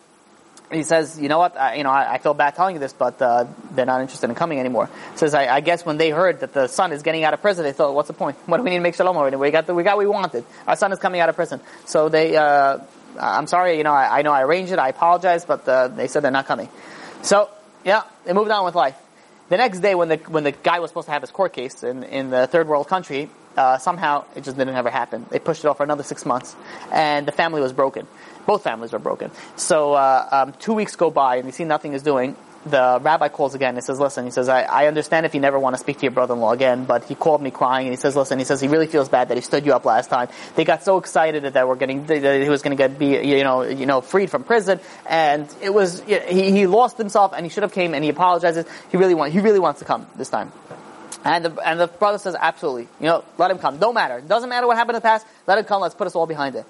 [0.72, 2.92] He says, you know what, I, you know, I, I feel bad telling you this,
[2.92, 4.88] but uh, they're not interested in coming anymore.
[5.12, 7.42] He Says, I, I guess when they heard that the son is getting out of
[7.42, 8.36] prison, they thought, what's the point?
[8.46, 9.36] What do we need to make shalom already?
[9.36, 10.44] We got the, we got what we wanted.
[10.66, 11.60] Our son is coming out of prison.
[11.84, 12.78] So they, uh,
[13.20, 16.08] I'm sorry, you know, I, I know I arranged it, I apologize, but uh, they
[16.08, 16.68] said they're not coming.
[17.22, 17.50] So,
[17.84, 18.96] yeah, they moved on with life.
[19.50, 21.84] The next day, when the when the guy was supposed to have his court case
[21.84, 25.26] in, in the third world country, uh, somehow it just didn't ever happen.
[25.28, 26.56] They pushed it off for another six months,
[26.90, 28.06] and the family was broken.
[28.46, 29.30] Both families were broken.
[29.56, 32.36] So uh, um, two weeks go by, and you see nothing is doing.
[32.66, 35.58] The rabbi calls again and says, listen, he says, I, I understand if you never
[35.58, 38.16] want to speak to your brother-in-law again, but he called me crying and he says,
[38.16, 40.28] listen, he says he really feels bad that he stood you up last time.
[40.54, 43.44] They got so excited that we're getting, that he was going to get, be, you
[43.44, 47.50] know, you know, freed from prison and it was, he, he lost himself and he
[47.50, 48.64] should have came and he apologizes.
[48.90, 50.50] He really want, he really wants to come this time.
[51.22, 52.88] And the, and the brother says, absolutely.
[52.98, 53.78] You know, let him come.
[53.78, 54.22] Don't matter.
[54.22, 55.26] Doesn't matter what happened in the past.
[55.46, 55.82] Let him come.
[55.82, 56.66] Let's put us all behind it.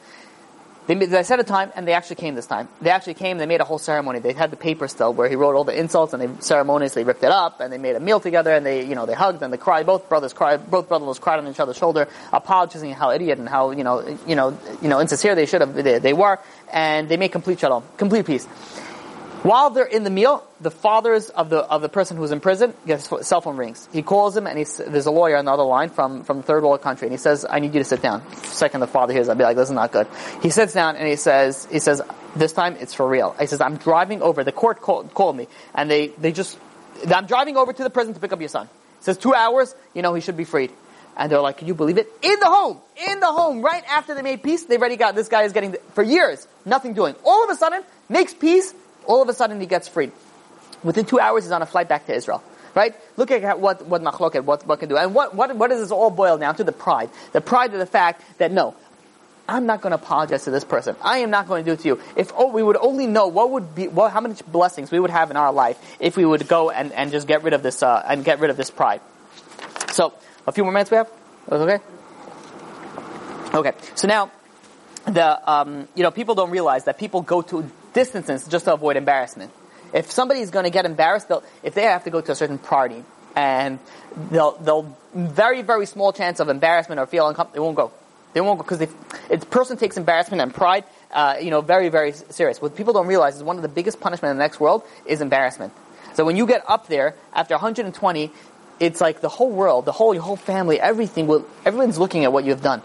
[0.87, 2.69] They, they set a time, and they actually came this time.
[2.83, 3.39] They actually came.
[3.39, 4.19] They made a whole ceremony.
[4.19, 7.23] They had the paper still where he wrote all the insults, and they ceremoniously ripped
[7.23, 9.53] it up, and they made a meal together, and they, you know, they hugged and
[9.53, 9.87] they cried.
[9.87, 10.71] Both brothers cried.
[10.71, 14.37] Both brothers cried on each other's shoulder, apologizing how idiot and how you know, you
[14.37, 16.39] know, you know, insincere they should have they, they were,
[16.73, 18.47] and they made complete shalom, complete peace.
[19.45, 22.73] While they're in the meal, the fathers of the of the person who's in prison
[22.87, 23.87] gets his cell phone rings.
[23.93, 26.63] He calls him, and he's, there's a lawyer on the other line from from third
[26.63, 29.29] world country, and he says, "I need you to sit down." Second, the father hears,
[29.29, 30.07] I'll be like, "This is not good."
[30.41, 32.01] He sits down and he says, "He says
[32.35, 34.45] this time it's for real." He says, "I'm driving over.
[34.45, 36.57] The court called, called me, and they they just
[37.07, 38.67] I'm driving over to the prison to pick up your son."
[39.01, 40.73] He says, two hours, you know, he should be freed."
[41.19, 42.11] And they're like, "Can you believe it?
[42.23, 42.79] In the home,
[43.11, 45.77] in the home, right after they made peace, they've already got this guy is getting
[45.93, 47.15] for years nothing doing.
[47.27, 48.73] All of a sudden, makes peace."
[49.07, 50.13] All of a sudden he gets freed.
[50.83, 52.43] Within two hours he's on a flight back to Israel.
[52.75, 52.95] Right?
[53.17, 54.97] Look at what, what machloket, what, what can do.
[54.97, 56.65] And what, what, what does this all boil down to?
[56.65, 57.09] The pride.
[57.33, 58.75] The pride of the fact that no,
[59.49, 60.97] I'm not going to apologize to this person.
[61.03, 62.01] I am not going to do it to you.
[62.17, 65.11] If oh, we would only know what would be, well, how many blessings we would
[65.11, 67.83] have in our life if we would go and, and just get rid of this,
[67.83, 69.01] uh, and get rid of this pride.
[69.93, 70.15] So,
[70.47, 71.11] a few more minutes we have?
[71.51, 71.79] Okay?
[73.55, 73.73] Okay.
[73.95, 74.33] So now,
[75.05, 78.97] the, um, you know, people don't realize that people go to distances just to avoid
[78.97, 79.51] embarrassment.
[79.95, 81.31] If somebody is going to get embarrassed,
[81.63, 83.05] if they have to go to a certain party
[83.37, 83.79] and
[84.31, 87.93] they'll, they'll very, very small chance of embarrassment or feel uncomfortable, they won't go.
[88.33, 88.93] They won't go because if
[89.31, 92.61] a person takes embarrassment and pride, uh, you know, very, very serious.
[92.61, 95.21] What people don't realize is one of the biggest punishment in the next world is
[95.21, 95.73] embarrassment.
[96.15, 98.33] So when you get up there after 120,
[98.81, 102.33] it's like the whole world, the whole, your whole family, everything will, everyone's looking at
[102.33, 102.83] what you've done.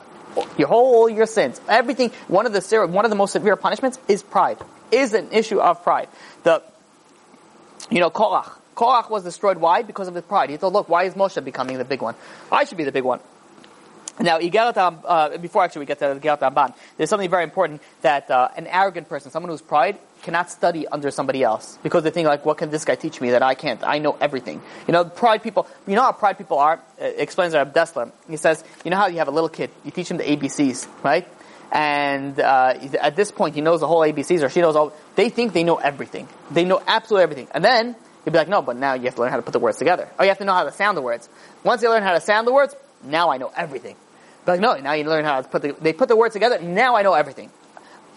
[0.59, 4.21] Your whole, your sins, everything, one of the, one of the most severe punishments is
[4.21, 4.59] pride
[4.91, 6.09] is an issue of pride.
[6.43, 6.63] The,
[7.89, 8.51] you know, Korach.
[8.75, 9.57] Korach was destroyed.
[9.57, 9.81] Why?
[9.81, 10.49] Because of his pride.
[10.49, 12.15] He thought, look, why is Moshe becoming the big one?
[12.51, 13.19] I should be the big one.
[14.21, 18.49] Now, uh, before actually we get to Igeret Ramban, there's something very important that uh,
[18.57, 22.45] an arrogant person, someone who's pride, cannot study under somebody else because they think like,
[22.45, 23.81] what can this guy teach me that I can't?
[23.81, 24.61] I know everything.
[24.87, 25.67] You know, pride people.
[25.87, 26.81] You know how pride people are.
[27.01, 28.11] Uh, explains Reb Dessler.
[28.29, 30.87] He says, you know how you have a little kid, you teach him the ABCs,
[31.01, 31.25] right?
[31.71, 34.93] And uh, at this point he knows the whole ABCs or she knows all.
[35.15, 36.27] They think they know everything.
[36.51, 37.47] They know absolutely everything.
[37.53, 37.95] And then
[38.25, 39.77] He'd be like, no, but now you have to learn how to put the words
[39.77, 40.09] together.
[40.19, 41.29] Oh, you have to know how to sound the words.
[41.63, 43.95] Once you learn how to sound the words, now I know everything.
[44.45, 46.59] But like, no, now you learn how to put the, they put the words together,
[46.59, 47.49] now I know everything.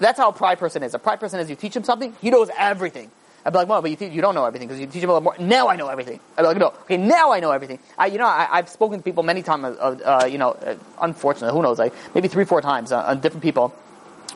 [0.00, 0.94] That's how a pride person is.
[0.94, 3.11] A pride person is you teach him something, he knows everything.
[3.45, 5.11] I'd be like, well, but you, te- you don't know everything because you teach him
[5.11, 5.36] a little more.
[5.38, 6.20] Now I know everything.
[6.36, 7.80] I'd be like, no, okay, now I know everything.
[7.99, 10.76] I, you know, I, I've spoken to people many times, uh, uh, you know, uh,
[11.01, 13.74] unfortunately, who knows, like maybe three, four times uh, on different people.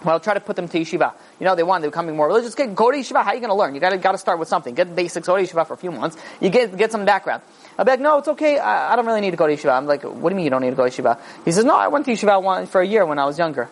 [0.05, 1.15] Well, I'll try to put them to yeshiva.
[1.41, 2.55] You know, they want, they're becoming more religious.
[2.55, 3.25] Get, go to yeshiva.
[3.25, 3.75] How are you going to learn?
[3.75, 4.75] You got to got to start with something.
[4.75, 5.27] Get basics.
[5.27, 6.17] Go to yeshiva for a few months.
[6.41, 7.43] You get get some background.
[7.79, 8.59] I'll be like, no, it's okay.
[8.59, 9.77] I, I don't really need to go to yeshiva.
[9.77, 11.19] I'm like, what do you mean you don't need to go to yeshiva?
[11.45, 13.69] He says, no, I went to yeshiva one, for a year when I was younger.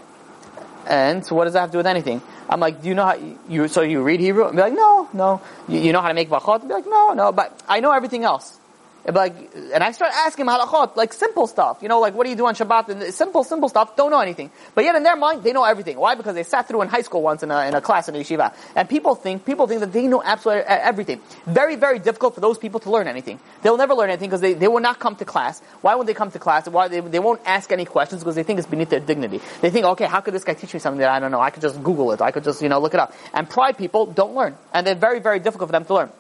[0.87, 2.21] And so what does that have to do with anything?
[2.49, 3.19] I'm like, do you know how
[3.49, 4.47] you, so you read Hebrew?
[4.47, 5.41] And be like, no, no.
[5.69, 6.61] You, you know how to make brachot?
[6.61, 8.59] And be like, no, no, but I know everything else.
[9.07, 11.79] Like, and I start asking halachot, like simple stuff.
[11.83, 12.89] You know, like what do you do on Shabbat?
[12.89, 14.51] And simple, simple stuff, don't know anything.
[14.75, 15.99] But yet in their mind, they know everything.
[15.99, 16.15] Why?
[16.15, 18.19] Because they sat through in high school once in a, in a class in a
[18.19, 18.55] yeshiva.
[18.75, 21.21] And people think, people think that they know absolutely everything.
[21.47, 23.41] Very, very difficult for those people to learn anything.
[23.63, 25.61] They'll never learn anything because they, they will not come to class.
[25.83, 26.67] Why won't they come to class?
[26.67, 29.41] Why they, they won't ask any questions because they think it's beneath their dignity.
[29.61, 31.41] They think, okay, how could this guy teach me something that I don't know?
[31.41, 32.23] I could just Google it.
[32.23, 33.13] I could just, you know, look it up.
[33.35, 34.57] And pride people don't learn.
[34.73, 36.11] And they're very, very difficult for them to learn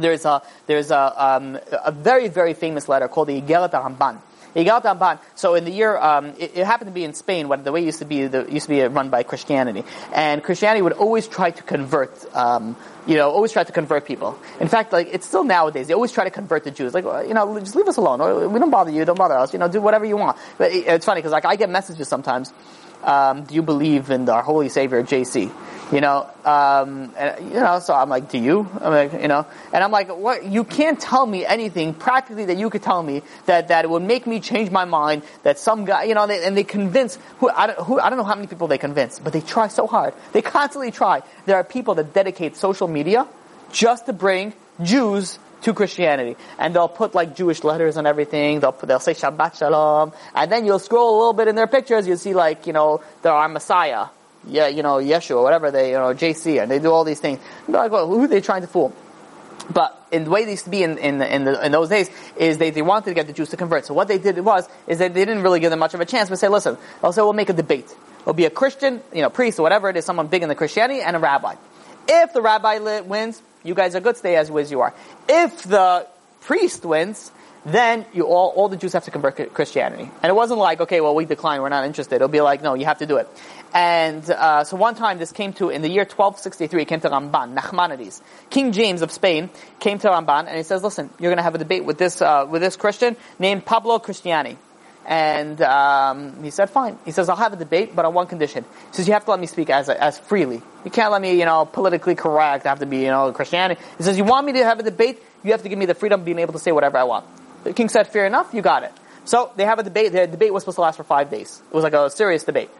[0.00, 4.18] there's a there's a um, a very very famous letter called the Igeret Ramban.
[4.54, 5.20] Igeret Ramban.
[5.36, 7.48] So in the year, um, it, it, happened to be in Spain.
[7.48, 10.42] What the way it used to be, the, used to be run by Christianity, and
[10.42, 12.12] Christianity would always try to convert.
[12.34, 12.76] Um,
[13.06, 14.38] you know, always try to convert people.
[14.60, 15.86] In fact, like it's still nowadays.
[15.86, 16.94] They always try to convert the Jews.
[16.94, 18.52] Like, you know, just leave us alone.
[18.52, 19.04] We don't bother you.
[19.04, 19.52] Don't bother us.
[19.52, 20.36] You know, do whatever you want.
[20.58, 22.52] But it's funny because like I get messages sometimes.
[23.02, 25.50] Um, do you believe in our holy Savior JC?
[25.92, 27.80] You know, um, and, you know.
[27.80, 28.68] So I'm like, do you?
[28.80, 30.44] I'm like, you know, and I'm like, what?
[30.44, 34.24] You can't tell me anything practically that you could tell me that that would make
[34.24, 35.22] me change my mind.
[35.42, 38.18] That some guy, you know, they, and they convince who I don't who I don't
[38.18, 40.14] know how many people they convince, but they try so hard.
[40.32, 41.22] They constantly try.
[41.46, 43.26] There are people that dedicate social media
[43.72, 46.36] just to bring Jews to Christianity.
[46.58, 48.60] And they'll put like Jewish letters and everything.
[48.60, 50.12] They'll put, they'll say Shabbat Shalom.
[50.34, 52.06] And then you'll scroll a little bit in their pictures.
[52.06, 54.06] You'll see like, you know, there are Messiah.
[54.46, 57.40] Yeah, you know, Yeshua, whatever they, you know, JC, and they do all these things.
[57.68, 58.94] You're like, well, who are they trying to fool?
[59.72, 62.10] But in the way they used to be in in, in, the, in, those days
[62.36, 63.86] is they, they wanted to get the Jews to convert.
[63.86, 66.06] So what they did was is that they didn't really give them much of a
[66.06, 66.28] chance.
[66.28, 67.94] But say, listen, I'll say we'll make a debate.
[68.20, 70.54] It'll be a Christian, you know, priest or whatever it is, someone big in the
[70.54, 71.54] Christianity, and a rabbi.
[72.08, 74.16] If the rabbi wins, you guys are good.
[74.16, 74.94] Stay as as you are.
[75.28, 76.06] If the
[76.40, 77.30] priest wins,
[77.64, 80.10] then you all all the Jews have to convert to Christianity.
[80.22, 82.16] And it wasn't like, okay, well, we decline, we're not interested.
[82.16, 83.28] It'll be like, no, you have to do it.
[83.72, 87.08] And uh, so one time this came to, in the year 1263, it came to
[87.08, 88.20] Ramban, Nachmanides.
[88.48, 89.48] King James of Spain
[89.78, 92.20] came to Ramban and he says, listen, you're going to have a debate with this,
[92.20, 94.56] uh, with this Christian named Pablo Cristiani.
[95.06, 96.98] And um, he said, fine.
[97.04, 98.64] He says, I'll have a debate, but on one condition.
[98.90, 100.62] He says, you have to let me speak as, as freely.
[100.84, 102.66] You can't let me, you know, politically correct.
[102.66, 103.80] I have to be, you know, Christianity.
[103.96, 105.20] He says, you want me to have a debate?
[105.42, 107.26] You have to give me the freedom of being able to say whatever I want.
[107.64, 108.92] The king said, fair enough, you got it.
[109.24, 110.12] So they have a debate.
[110.12, 111.62] The debate was supposed to last for five days.
[111.70, 112.70] It was like a serious debate.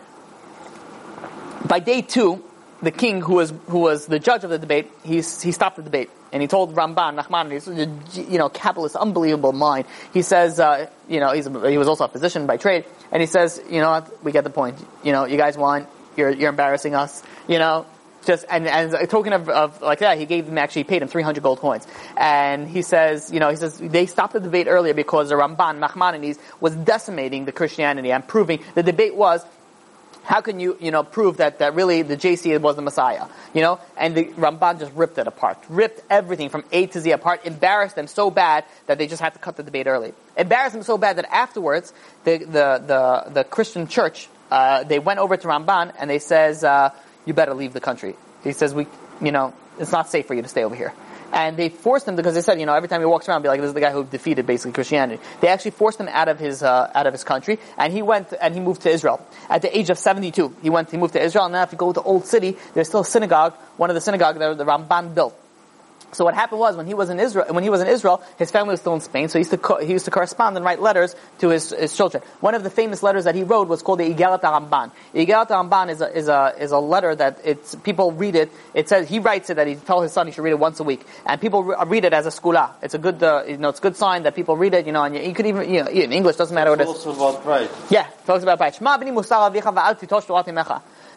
[1.67, 2.45] By day two,
[2.83, 5.83] the king, who was who was the judge of the debate, he he stopped the
[5.83, 9.87] debate and he told Ramban Nachmanides, you know, capitalist, unbelievable mind.
[10.13, 13.27] He says, uh, you know, he's he was also a physician by trade, and he
[13.27, 14.79] says, you know, we get the point.
[15.03, 15.87] You know, you guys won.
[16.17, 17.23] You're you're embarrassing us.
[17.49, 17.87] You know,
[18.25, 21.09] just and and a token of, of like that, he gave them actually paid him
[21.09, 21.87] 300 gold coins.
[22.17, 25.81] And he says, you know, he says they stopped the debate earlier because the Ramban
[25.81, 29.45] Nachmanides was decimating the Christianity and proving the debate was
[30.25, 33.27] how can you, you know, prove that, that really the JC was the Messiah?
[33.55, 33.81] You know?
[33.97, 35.59] And the Ramban just ripped it apart.
[35.69, 39.33] Ripped everything from A to Z apart, embarrassed them so bad that they just had
[39.35, 40.15] to cut the debate early.
[40.37, 41.93] Embarrassed them so bad that afterwards,
[42.25, 46.65] the, the, the, the Christian church, uh, they went over to Ramban and they says,
[46.65, 46.91] uh,
[47.27, 48.17] you better leave the country.
[48.45, 48.87] He says, we,
[49.21, 50.93] you know, it's not safe for you to stay over here
[51.33, 53.49] and they forced him because they said, you know, every time he walks around, be
[53.49, 55.23] like, this is the guy who defeated basically Christianity.
[55.41, 58.33] They actually forced him out of his uh, out of his country, and he went
[58.41, 60.55] and he moved to Israel at the age of seventy two.
[60.63, 62.89] He went, he moved to Israel, and now if you go to Old City, there's
[62.89, 65.40] still a synagogue, one of the synagogues that the Ramban built.
[66.13, 68.51] So what happened was when he was in Israel, when he was in Israel, his
[68.51, 69.29] family was still in Spain.
[69.29, 71.97] So he used to co- he used to correspond and write letters to his, his
[71.97, 72.23] children.
[72.41, 74.91] One of the famous letters that he wrote was called the Igeret Ramban.
[75.15, 78.51] Igeret Ramban is a is a is a letter that it's people read it.
[78.75, 80.81] It says he writes it that he tell his son he should read it once
[80.81, 82.71] a week, and people re- read it as a segula.
[82.83, 84.87] It's a good uh, you know it's a good sign that people read it.
[84.87, 86.91] You know, and you, you could even you know in English doesn't matter what It's
[86.91, 87.07] it's.
[87.07, 87.71] also about pride.
[87.89, 88.75] Yeah, talks about pride.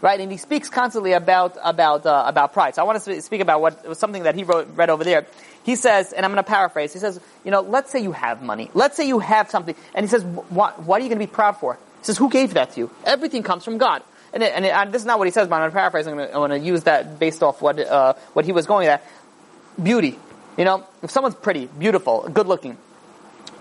[0.03, 2.75] Right, and he speaks constantly about about uh, about pride.
[2.75, 5.25] So I want to speak about what something that he wrote read over there.
[5.63, 6.91] He says, and I'm going to paraphrase.
[6.91, 8.69] He says, you know, let's say you have money.
[8.73, 11.31] Let's say you have something, and he says, what what are you going to be
[11.31, 11.75] proud for?
[11.99, 12.91] He says, who gave that to you?
[13.05, 14.03] Everything comes from God.
[14.33, 15.75] And, it, and, it, and this is not what he says, but I'm going to
[15.75, 16.05] paraphrase.
[16.05, 19.05] I'm going to use that based off what uh, what he was going at.
[19.81, 20.19] Beauty.
[20.57, 22.77] You know, if someone's pretty, beautiful, good looking,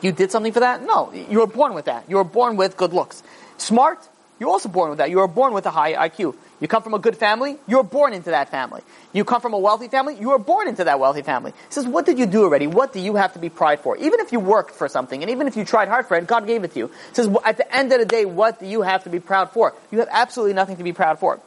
[0.01, 0.82] you did something for that?
[0.82, 2.11] No, you were born with that.
[2.11, 3.22] You were born with good looks.
[3.59, 4.09] Smart,
[4.43, 5.09] you're also born with that.
[5.09, 6.34] You were born with a high IQ.
[6.61, 8.82] You come from a good family, you were born into that family.
[9.12, 11.53] You come from a wealthy family, you were born into that wealthy family.
[11.53, 12.66] He says, what did you do already?
[12.66, 13.97] What do you have to be proud for?
[13.97, 16.49] Even if you worked for something, and even if you tried hard for it, God
[16.49, 16.86] gave it to you.
[16.88, 19.53] He says, at the end of the day, what do you have to be proud
[19.53, 19.74] for?
[19.93, 21.38] You have absolutely nothing to be proud for.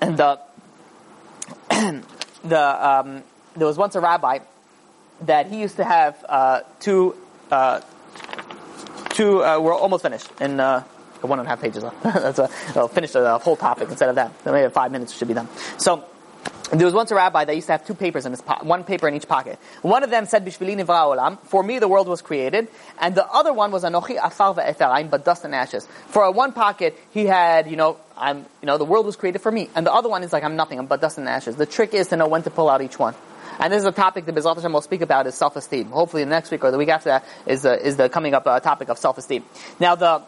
[0.00, 0.40] And the,
[2.42, 3.22] the, um,
[3.54, 4.38] there was once a rabbi
[5.26, 7.16] that he used to have uh, two,
[7.50, 7.82] uh,
[9.14, 9.42] two.
[9.42, 10.82] Uh, we're almost finished in uh,
[11.22, 12.02] one and a half pages left.
[12.02, 14.32] That's a I'll finish the whole topic instead of that.
[14.44, 15.48] Maybe five minutes should be done.
[15.78, 16.04] So.
[16.72, 18.84] There was once a rabbi that used to have two papers in his po- one
[18.84, 19.58] paper in each pocket.
[19.82, 23.26] One of them said "Bishvili nivra olam," for me the world was created, and the
[23.30, 25.86] other one was "Anochi afar ve'eteraim," but dust and ashes.
[26.08, 29.52] For one pocket, he had, you know, I'm, you know, the world was created for
[29.52, 31.56] me, and the other one is like I'm nothing, I'm but dust and ashes.
[31.56, 33.14] The trick is to know when to pull out each one.
[33.58, 35.86] And this is a topic that Bezrat Hashem will speak about is self-esteem.
[35.90, 38.46] Hopefully, the next week or the week after that is the is the coming up
[38.46, 39.44] uh, topic of self-esteem.
[39.80, 40.22] Now the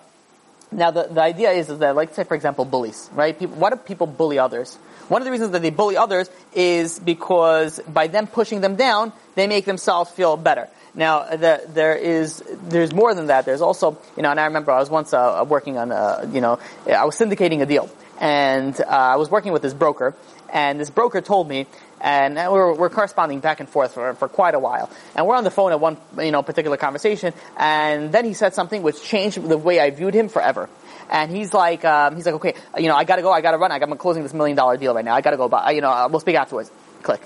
[0.72, 3.38] now the, the idea is, is that, like say for example, bullies, right?
[3.38, 4.76] People, why do people bully others?
[5.08, 9.12] One of the reasons that they bully others is because by them pushing them down,
[9.36, 10.68] they make themselves feel better.
[10.96, 13.44] Now, the, there is, there's more than that.
[13.44, 16.40] There's also, you know, and I remember I was once uh, working on, a, you
[16.40, 17.88] know, I was syndicating a deal.
[18.18, 20.14] And uh, I was working with this broker,
[20.50, 21.66] and this broker told me,
[22.00, 24.90] and we're, we're corresponding back and forth for, for quite a while.
[25.14, 28.54] And we're on the phone at one, you know, particular conversation, and then he said
[28.54, 30.68] something which changed the way I viewed him forever.
[31.10, 33.70] And he's like, um, he's like, okay, you know, I gotta go, I gotta run,
[33.70, 35.80] I got, I'm closing this million dollar deal right now, I gotta go, but, you
[35.80, 36.70] know, we'll speak afterwards.
[37.02, 37.22] Click.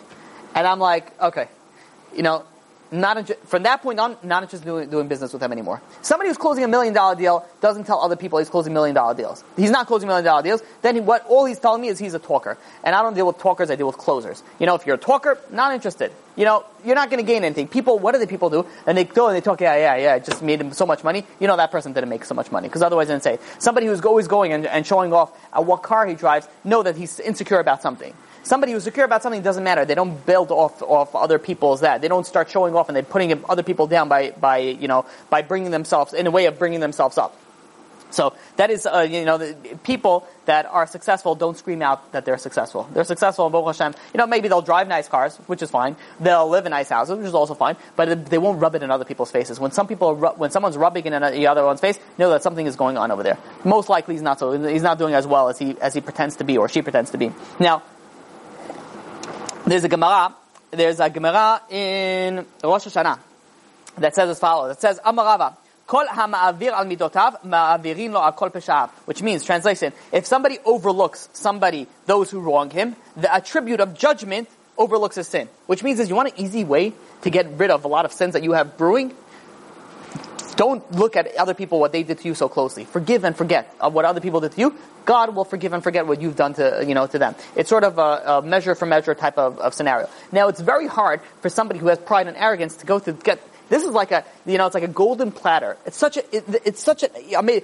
[0.55, 1.49] And I'm like, okay,
[2.14, 2.45] you know,
[2.93, 5.80] not inter- from that point on, not interested in doing, doing business with him anymore.
[6.03, 9.14] Somebody who's closing a million dollar deal doesn't tell other people he's closing million dollar
[9.14, 9.45] deals.
[9.57, 10.62] He's not closing million dollar deals.
[10.82, 13.26] Then he, what all he's telling me is he's a talker, and I don't deal
[13.26, 13.70] with talkers.
[13.70, 14.43] I deal with closers.
[14.59, 16.12] You know, if you're a talker, not interested.
[16.36, 17.68] You know, you're not going to gain anything.
[17.68, 18.64] People, what do the people do?
[18.86, 21.05] And they go and they talk, yeah, yeah, yeah, it just made him so much
[21.05, 21.26] money.
[21.38, 23.38] You know, that person didn't make so much money because otherwise, they didn't say.
[23.59, 27.20] Somebody who's always going and, and showing off what car he drives, know that he's
[27.20, 28.14] insecure about something.
[28.43, 29.84] Somebody who's secure about something doesn't matter.
[29.84, 32.01] They don't build off off other people's that.
[32.01, 35.05] They don't start showing off and they're putting other people down by by you know
[35.28, 37.36] by bringing themselves in a way of bringing themselves up.
[38.11, 42.24] So that is, uh, you know, the people that are successful don't scream out that
[42.24, 42.88] they're successful.
[42.93, 43.95] They're successful in Baruch Hashem.
[44.12, 45.97] You know, maybe they'll drive nice cars, which is fine.
[46.18, 47.76] They'll live in nice houses, which is also fine.
[47.97, 49.61] But they won't rub it in other people's faces.
[49.61, 52.43] When some people, ru- when someone's rubbing it in the other one's face, know that
[52.43, 53.38] something is going on over there.
[53.64, 54.61] Most likely, he's not so.
[54.61, 57.11] He's not doing as well as he as he pretends to be or she pretends
[57.11, 57.32] to be.
[57.59, 57.82] Now,
[59.67, 60.35] there's a Gemara.
[60.71, 63.19] There's a Gemara in Rosh Hashanah
[63.99, 64.77] that says as follows.
[64.77, 65.57] It says, Amar Rava.
[65.87, 68.91] Kol ha'ma'avir al midotav ma'avirin lo al kol peshav.
[69.07, 74.49] Which means, translation, if somebody overlooks somebody, those who wrong him, the attribute of judgment
[74.79, 75.49] overlooks his sin.
[75.67, 76.93] Which means is you want an easy way
[77.23, 79.13] to get rid of a lot of sins that you have brewing?
[80.57, 82.85] Don't look at other people, what they did to you so closely.
[82.85, 84.75] Forgive and forget of what other people did to you.
[85.05, 87.35] God will forgive and forget what you've done to, you know, to them.
[87.57, 90.09] It's sort of a, a measure for measure type of, of scenario.
[90.33, 93.41] Now, it's very hard for somebody who has pride and arrogance to go to get
[93.71, 95.79] this is like a, you know, it's like a golden platter.
[95.87, 97.63] It's such a, it, it's such a, I mean,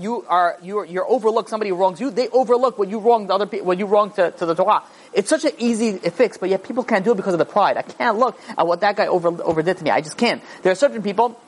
[0.00, 3.68] you are, you're, you're overlooked somebody wrongs you, they overlook what you wronged other people,
[3.68, 4.82] what you wronged to, to the Torah.
[5.12, 7.76] It's such an easy fix, but yet people can't do it because of the pride.
[7.76, 9.90] I can't look at what that guy over, overdid to me.
[9.90, 10.42] I just can't.
[10.62, 11.40] There are certain people,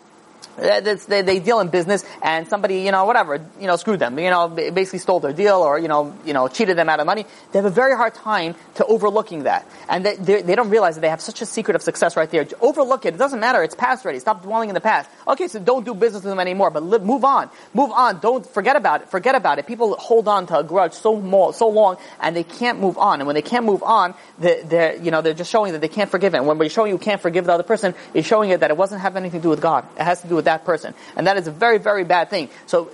[0.57, 4.31] they, they, deal in business and somebody, you know, whatever, you know, screwed them, you
[4.31, 7.27] know, basically stole their deal or, you know, you know, cheated them out of money.
[7.53, 9.69] They have a very hard time to overlooking that.
[9.89, 12.47] And they, they, don't realize that they have such a secret of success right there.
[12.61, 13.15] Overlook it.
[13.15, 13.63] It doesn't matter.
[13.63, 14.19] It's past already.
[14.19, 15.11] Stop dwelling in the past.
[15.29, 17.51] Okay, so don't do business with them anymore, but live, move on.
[17.75, 18.21] Move on.
[18.21, 19.11] Don't forget about it.
[19.11, 19.67] Forget about it.
[19.67, 23.21] People hold on to a grudge so more, so long and they can't move on.
[23.21, 25.89] And when they can't move on, they're, they're, you know, they're just showing that they
[25.89, 26.39] can't forgive it.
[26.39, 28.77] And when we're showing you can't forgive the other person, you're showing it that it
[28.77, 29.87] wasn't have anything to do with God.
[29.99, 30.94] It has to do with that person.
[31.14, 32.49] And that is a very, very bad thing.
[32.66, 32.90] So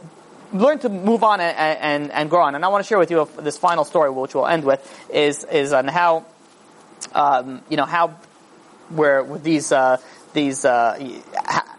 [0.52, 2.54] learn to move on and, and, and grow on.
[2.54, 5.44] And I want to share with you this final story, which we'll end with, is,
[5.44, 6.26] is on how,
[7.14, 8.08] um, you know, how,
[8.90, 9.96] where with these, uh,
[10.34, 10.98] these, uh,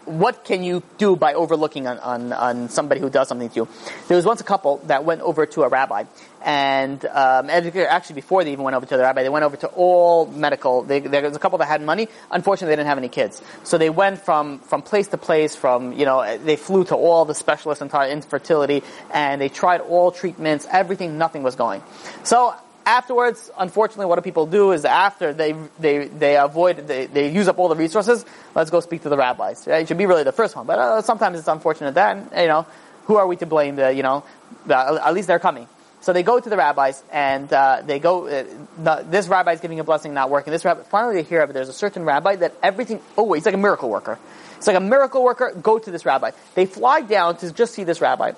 [0.06, 3.68] what can you do by overlooking on, on, on, somebody who does something to you?
[4.08, 6.04] There was once a couple that went over to a rabbi,
[6.42, 9.66] and, um, actually before they even went over to the rabbi, they went over to
[9.68, 10.82] all medical.
[10.82, 12.08] They, there was a couple that had money.
[12.30, 15.56] Unfortunately, they didn't have any kids, so they went from from place to place.
[15.56, 18.82] From you know, they flew to all the specialists in infertility,
[19.12, 21.18] and they tried all treatments, everything.
[21.18, 21.82] Nothing was going.
[22.24, 22.54] So
[22.86, 27.48] Afterwards, unfortunately, what do people do is after they they they avoid they, they use
[27.48, 28.24] up all the resources.
[28.54, 29.66] Let's go speak to the rabbis.
[29.66, 32.66] It should be really the first one, but uh, sometimes it's unfortunate that you know
[33.06, 33.78] who are we to blame?
[33.78, 34.24] You know
[34.70, 35.68] at least they're coming.
[36.00, 38.26] So they go to the rabbis, and uh, they go.
[38.26, 38.44] Uh,
[38.82, 40.52] the, this rabbi is giving a blessing, not working.
[40.52, 41.54] This rabbi, finally, they hear of it.
[41.54, 43.00] There's a certain rabbi that everything.
[43.16, 44.18] Oh, he's like a miracle worker.
[44.58, 45.54] It's like a miracle worker.
[45.62, 46.32] Go to this rabbi.
[46.54, 48.32] They fly down to just see this rabbi.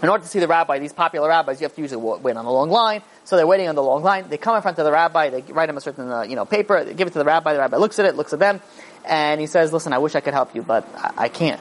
[0.00, 2.44] In order to see the rabbi, these popular rabbis, you have to usually wait on
[2.44, 3.02] a long line.
[3.24, 4.28] So they're waiting on the long line.
[4.28, 5.30] They come in front of the rabbi.
[5.30, 6.82] They write him a certain, uh, you know, paper.
[6.84, 7.52] They give it to the rabbi.
[7.52, 8.60] The rabbi looks at it, looks at them,
[9.04, 11.60] and he says, "Listen, I wish I could help you, but I, I can't."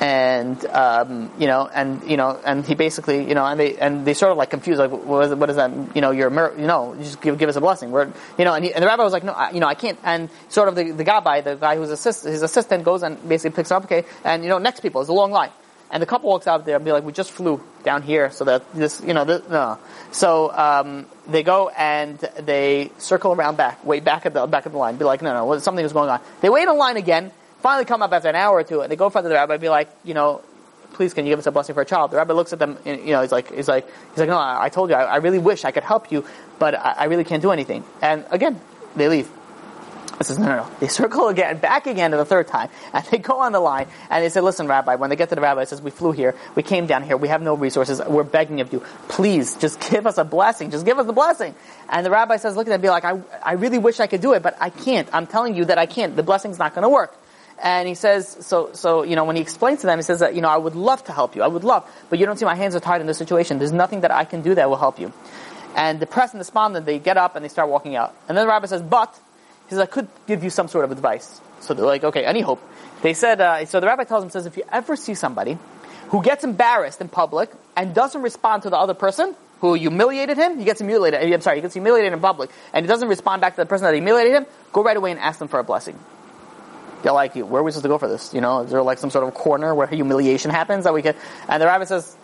[0.00, 4.04] And um, you know, and you know, and he basically, you know, and they and
[4.04, 5.70] they sort of like confused, like, what is, what is that?
[5.94, 7.92] You know, you're, mir- you know, just give, give us a blessing.
[7.92, 9.74] We're, you know, and, he, and the rabbi was like, no, I, you know, I
[9.74, 9.98] can't.
[10.02, 13.56] And sort of the, the guy, the guy who's assist, his assistant, goes and basically
[13.56, 15.50] picks up, okay, and you know, next people is a long line.
[15.90, 18.44] And the couple walks out there and be like, we just flew down here so
[18.44, 19.78] that this, you know, this, no.
[20.10, 24.72] So, um, they go and they circle around back, wait back at the, back of
[24.72, 26.20] the line, be like, no, no, something is going on.
[26.40, 27.30] They wait in line again,
[27.60, 29.36] finally come up after an hour or two, and they go in front of the
[29.36, 30.42] rabbi and be like, you know,
[30.92, 32.10] please can you give us a blessing for a child?
[32.10, 34.38] The rabbi looks at them, and, you know, he's like, he's like, he's like, no,
[34.38, 36.24] I, I told you, I, I, really wish I could help you,
[36.58, 37.84] but I, I really can't do anything.
[38.02, 38.60] And again,
[38.96, 39.28] they leave.
[40.18, 40.70] I says, no, no, no.
[40.80, 43.86] They circle again, back again to the third time, and they go on the line,
[44.10, 46.12] and they say, listen, Rabbi, when they get to the rabbi, it says, we flew
[46.12, 49.78] here, we came down here, we have no resources, we're begging of you, please, just
[49.90, 51.54] give us a blessing, just give us a blessing.
[51.88, 54.20] And the rabbi says, look at them, be like, I, I really wish I could
[54.20, 55.08] do it, but I can't.
[55.12, 56.16] I'm telling you that I can't.
[56.16, 57.14] The blessing's not to work.
[57.62, 60.34] And he says, so, so, you know, when he explains to them, he says that,
[60.34, 61.42] you know, I would love to help you.
[61.42, 63.58] I would love, but you don't see my hands are tied in this situation.
[63.58, 65.12] There's nothing that I can do that will help you.
[65.74, 68.14] And depressed and despondent, they get up and they start walking out.
[68.28, 69.18] And then the rabbi says, but,
[69.66, 71.40] he says, I could give you some sort of advice.
[71.60, 72.62] So they're like, okay, any hope?
[73.02, 75.58] They said, uh, so the rabbi tells him, says, if you ever see somebody
[76.08, 80.58] who gets embarrassed in public and doesn't respond to the other person who humiliated him,
[80.58, 83.56] he gets humiliated, I'm sorry, he gets humiliated in public, and he doesn't respond back
[83.56, 85.98] to the person that humiliated him, go right away and ask them for a blessing.
[87.02, 88.34] They're like, where are we supposed to go for this?
[88.34, 91.14] You know, is there like some sort of corner where humiliation happens that we can?
[91.48, 92.16] And the rabbi says,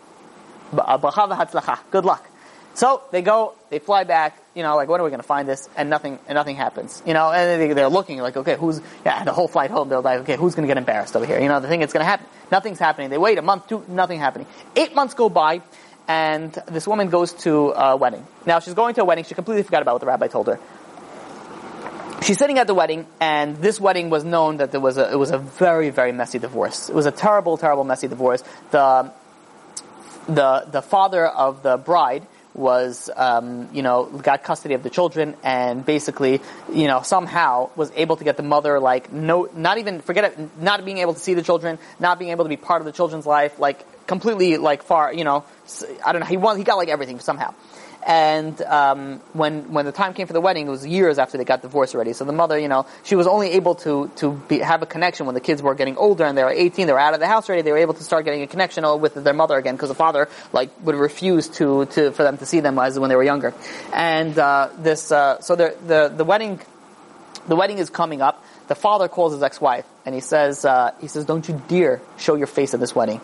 [1.91, 2.29] good luck.
[2.75, 5.49] So they go, they fly back, you know, like when are we going to find
[5.49, 5.69] this?
[5.77, 7.31] And nothing, and nothing happens, you know.
[7.33, 8.81] And they, they're looking like, okay, who's?
[9.05, 11.41] Yeah, the whole flight home, they're like, okay, who's going to get embarrassed over here?
[11.41, 13.11] You know, the thing that's going to happen, nothing's happening.
[13.11, 14.47] They wait a month, two, nothing happening.
[14.77, 15.63] Eight months go by,
[16.09, 18.27] and this woman goes to a wedding.
[18.47, 19.25] Now she's going to a wedding.
[19.25, 20.59] She completely forgot about what the rabbi told her.
[22.23, 25.17] She's sitting at the wedding, and this wedding was known that there was a, it
[25.17, 26.89] was a very, very messy divorce.
[26.89, 28.45] It was a terrible, terrible, messy divorce.
[28.71, 29.13] The,
[30.29, 32.25] the, the father of the bride
[32.55, 36.41] was, um, you know, got custody of the children and basically,
[36.73, 40.61] you know, somehow was able to get the mother, like, no, not even, forget it,
[40.61, 42.93] not being able to see the children, not being able to be part of the
[42.93, 45.45] children's life, like, completely, like, far, you know,
[46.05, 47.55] I don't know, he won, he got, like, everything somehow.
[48.05, 51.45] And um, when when the time came for the wedding, it was years after they
[51.45, 52.13] got divorced already.
[52.13, 55.27] So the mother, you know, she was only able to to be, have a connection
[55.27, 56.87] when the kids were getting older and they were 18.
[56.87, 57.63] They were out of the house already.
[57.63, 60.29] They were able to start getting a connection with their mother again because the father
[60.53, 63.55] like would refuse to to for them to see them as when they were younger.
[63.93, 66.61] And uh, this uh, so the the the wedding
[67.47, 68.45] the wedding is coming up.
[68.69, 72.35] The father calls his ex-wife and he says uh, he says, "Don't you dare show
[72.35, 73.21] your face at this wedding."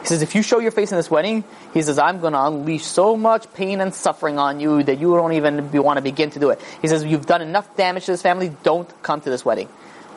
[0.00, 1.44] He says, if you show your face in this wedding,
[1.74, 5.14] he says, I'm going to unleash so much pain and suffering on you that you
[5.14, 6.60] don't even be, want to begin to do it.
[6.80, 8.50] He says, you've done enough damage to this family.
[8.62, 9.68] Don't come to this wedding.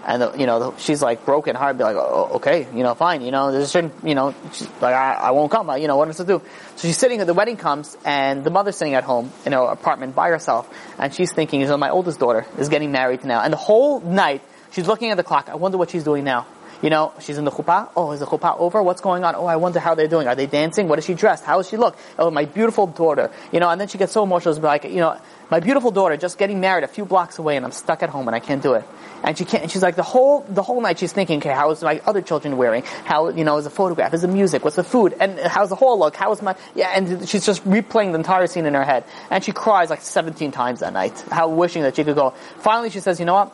[0.06, 2.84] And the, you know, the, she's like broken heart, be like, oh, oh okay, you
[2.84, 4.36] know, fine, you know, there's a certain, you know,
[4.82, 6.52] like, I, I won't come, you know, what am I supposed to do?
[6.76, 9.60] So she's sitting, at the wedding comes, and the mother's sitting at home in her
[9.60, 10.70] apartment by herself,
[11.00, 14.02] and she's thinking, you know, my oldest daughter is getting married now, and the whole
[14.02, 16.48] night, she's looking at the clock, I wonder what she's doing now.
[16.84, 17.90] You know, she's in the chuppah.
[17.96, 18.84] Oh, is the chuppah over?
[18.84, 19.36] What's going on?
[19.36, 20.28] Oh, I wonder how they're doing.
[20.28, 20.90] Are they dancing?
[20.90, 21.46] What is she dressed?
[21.46, 21.98] How does she look?
[22.20, 23.32] Oh, my beautiful daughter.
[23.54, 24.54] You know, and then she gets so emotional.
[24.56, 25.18] Like, you know,
[25.50, 28.28] my beautiful daughter just getting married a few blocks away and I'm stuck at home
[28.28, 28.84] and I can't do it.
[29.24, 31.72] And she can't, and she's like the whole, the whole night she's thinking, okay, how
[31.72, 32.84] is my other children wearing?
[33.06, 34.14] How, you know, is the photograph?
[34.14, 34.66] Is the music?
[34.66, 35.16] What's the food?
[35.22, 36.18] And how's the whole look?
[36.18, 39.06] How is my, yeah, and she's just replaying the entire scene in her head.
[39.30, 42.32] And she cries like 17 times that night, how wishing that she could go.
[42.58, 43.54] Finally she says, you know what?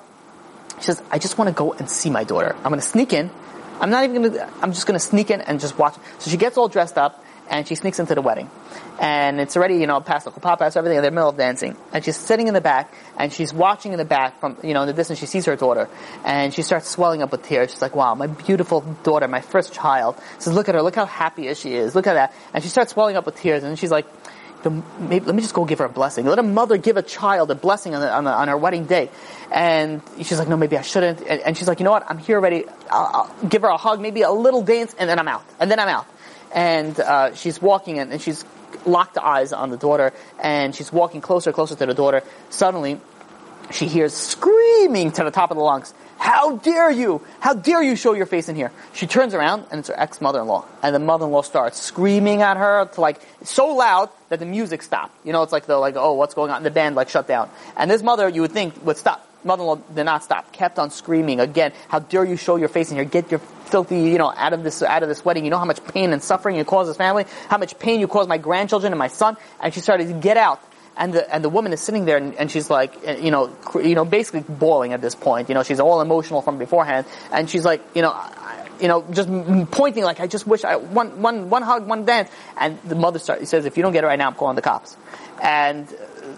[0.79, 2.55] She says, I just want to go and see my daughter.
[2.57, 3.29] I'm going to sneak in
[3.79, 5.95] I'm not even gonna, I'm just gonna sneak in and just watch.
[6.19, 8.49] So she gets all dressed up and she sneaks into the wedding.
[8.99, 11.37] And it's already, you know, past the pop past everything, They're in the middle of
[11.37, 11.77] dancing.
[11.93, 14.81] And she's sitting in the back and she's watching in the back from, you know,
[14.81, 15.87] in the distance she sees her daughter.
[16.25, 17.71] And she starts swelling up with tears.
[17.71, 20.17] She's like, wow, my beautiful daughter, my first child.
[20.35, 22.33] She Says, look at her, look how happy she is, look at that.
[22.53, 24.05] And she starts swelling up with tears and she's like,
[24.65, 26.25] maybe, let me just go give her a blessing.
[26.25, 28.85] Let a mother give a child a blessing on, the, on, the, on her wedding
[28.85, 29.09] day.
[29.51, 31.21] And she's like, no, maybe I shouldn't.
[31.21, 32.09] And, and she's like, you know what?
[32.09, 32.65] I'm here already.
[32.89, 35.43] I'll, I'll, give her a hug, maybe a little dance, and then I'm out.
[35.59, 36.07] And then I'm out.
[36.53, 38.43] And uh, she's walking in, and she's
[38.85, 42.23] locked eyes on the daughter, and she's walking closer, closer to the daughter.
[42.49, 42.99] Suddenly,
[43.71, 47.21] she hears screaming to the top of the lungs, How dare you?
[47.39, 48.73] How dare you show your face in here?
[48.93, 50.65] She turns around and it's her ex-mother-in-law.
[50.83, 55.15] And the mother-in-law starts screaming at her to like, so loud that the music stopped.
[55.25, 56.61] You know, it's like the, like, oh, what's going on?
[56.63, 57.49] The band like shut down.
[57.77, 59.25] And this mother, you would think, would stop.
[59.45, 60.51] Mother-in-law did not stop.
[60.51, 61.71] Kept on screaming again.
[61.87, 63.05] How dare you show your face in here?
[63.05, 65.45] Get your filthy, you know, out of this, out of this wedding.
[65.45, 67.25] You know how much pain and suffering you cause this family?
[67.47, 69.37] How much pain you cause my grandchildren and my son?
[69.61, 70.61] And she started to get out
[70.97, 73.55] and the and the woman is sitting there and, and she's like uh, you know
[73.75, 75.49] you know basically bawling at this point.
[75.49, 77.07] You know she's all emotional from beforehand.
[77.31, 78.15] And she's like you know
[78.79, 79.29] you know just
[79.71, 82.29] pointing like I just wish I one one one hug one dance.
[82.57, 84.61] And the mother starts says if you don't get it right now I'm calling the
[84.61, 84.97] cops.
[85.41, 85.87] And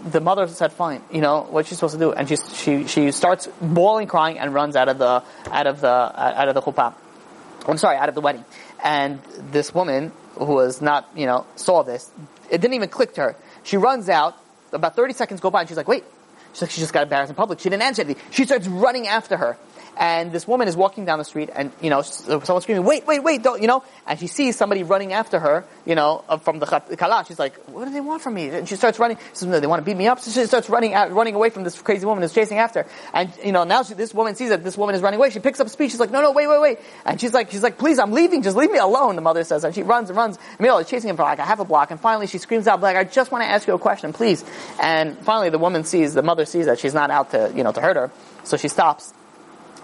[0.05, 2.11] the mother said fine you know what's she supposed to do?
[2.13, 5.87] And she she she starts bawling crying and runs out of the out of the
[5.87, 6.93] out of the chuppah.
[7.67, 8.45] I'm sorry out of the wedding.
[8.83, 9.21] And
[9.51, 12.11] this woman who was not you know saw this
[12.51, 13.35] it didn't even click to her.
[13.63, 14.37] She runs out
[14.73, 16.03] about 30 seconds go by and she's like, wait.
[16.53, 17.59] She's like, she just got embarrassed in public.
[17.59, 18.21] She didn't answer anything.
[18.31, 19.57] She starts running after her.
[19.97, 23.21] And this woman is walking down the street and, you know, someone's screaming, wait, wait,
[23.23, 26.59] wait, don't, you know, and she sees somebody running after her, you know, uh, from
[26.59, 27.25] the kala.
[27.27, 28.49] She's like, what do they want from me?
[28.49, 29.17] And she starts running.
[29.17, 30.19] She says, no, they want to beat me up.
[30.19, 32.83] So she starts running out, running away from this crazy woman who's chasing after.
[32.83, 32.89] Her.
[33.13, 35.29] And, you know, now she, this woman sees that this woman is running away.
[35.29, 35.91] She picks up speed.
[35.91, 36.79] She's like, no, no, wait, wait, wait.
[37.05, 38.41] And she's like, she's like, please, I'm leaving.
[38.43, 39.63] Just leave me alone, the mother says.
[39.63, 40.39] And she runs and runs.
[40.59, 41.91] Emil is chasing him for like a half a block.
[41.91, 44.43] And finally she screams out, like, I just want to ask you a question, please.
[44.81, 47.71] And finally the woman sees, the mother sees that she's not out to, you know,
[47.71, 48.11] to hurt her.
[48.43, 49.13] So she stops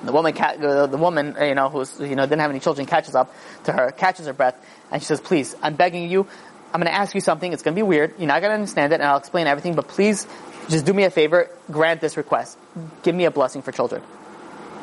[0.04, 3.34] the woman, the woman, you know, who's, you know, didn't have any children, catches up
[3.66, 4.56] to her, catches her breath,
[4.92, 6.28] and she says, please, I'm begging you,
[6.74, 9.04] I'm gonna ask you something, it's gonna be weird, you're not gonna understand it, and
[9.04, 10.28] I'll explain everything, but please,
[10.70, 12.58] just do me a favor, grant this request.
[13.04, 14.04] Give me a blessing for children.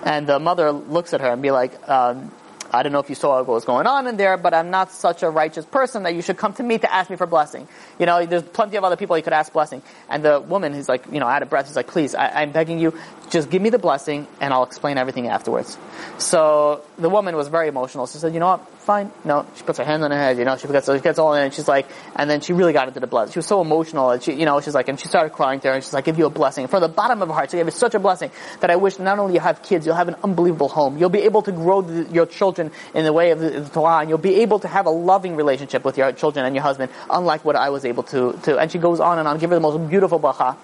[0.03, 2.31] And the mother looks at her and be like, um,
[2.75, 4.91] I don't know if you saw what was going on in there, but I'm not
[4.91, 7.69] such a righteous person that you should come to me to ask me for blessing.
[7.99, 9.83] You know, there's plenty of other people you could ask blessing.
[10.09, 12.53] And the woman is like, you know, out of breath, is like, please, I, am
[12.53, 12.99] begging you,
[13.31, 15.79] just give me the blessing and I'll explain everything afterwards.
[16.19, 18.07] So the woman was very emotional.
[18.07, 19.11] She said, you know what, fine.
[19.25, 21.35] No, she puts her hand on her head, you know, she gets, she gets all
[21.35, 23.33] in and she's like, and then she really got into the blood.
[23.33, 25.73] She was so emotional and she, you know, she's like, and she started crying there
[25.73, 26.67] and she's like, give you a blessing.
[26.69, 28.31] From the bottom of her heart, she gave me such a blessing
[28.61, 30.99] that I wish not only you have kids, you'll have an unbelievable home.
[30.99, 34.01] You'll be able to grow the, your children in the way of the, the, Torah
[34.01, 36.93] and you'll be able to have a loving relationship with your children and your husband,
[37.11, 39.57] unlike what I was able to, to, and she goes on and on, give her
[39.57, 40.57] the most beautiful bracha.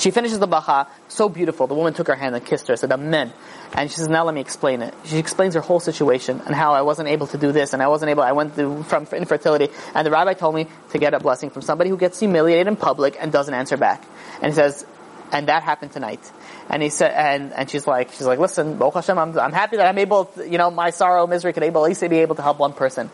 [0.00, 1.66] She finishes the bracha, so beautiful.
[1.66, 3.34] The woman took her hand and kissed her, said, Amen.
[3.74, 4.94] And she says, now let me explain it.
[5.04, 7.88] She explains her whole situation and how I wasn't able to do this and I
[7.88, 11.20] wasn't able, I went through from infertility and the rabbi told me to get a
[11.20, 14.02] blessing from somebody who gets humiliated in public and doesn't answer back.
[14.40, 14.86] And he says,
[15.32, 16.20] and that happened tonight.
[16.70, 19.76] And he said, and, and she's like, she's like, listen, Baruch Hashem, I'm, I'm happy
[19.76, 22.36] that I'm able, to, you know, my sorrow, misery could able, at least be able
[22.36, 23.10] to help one person.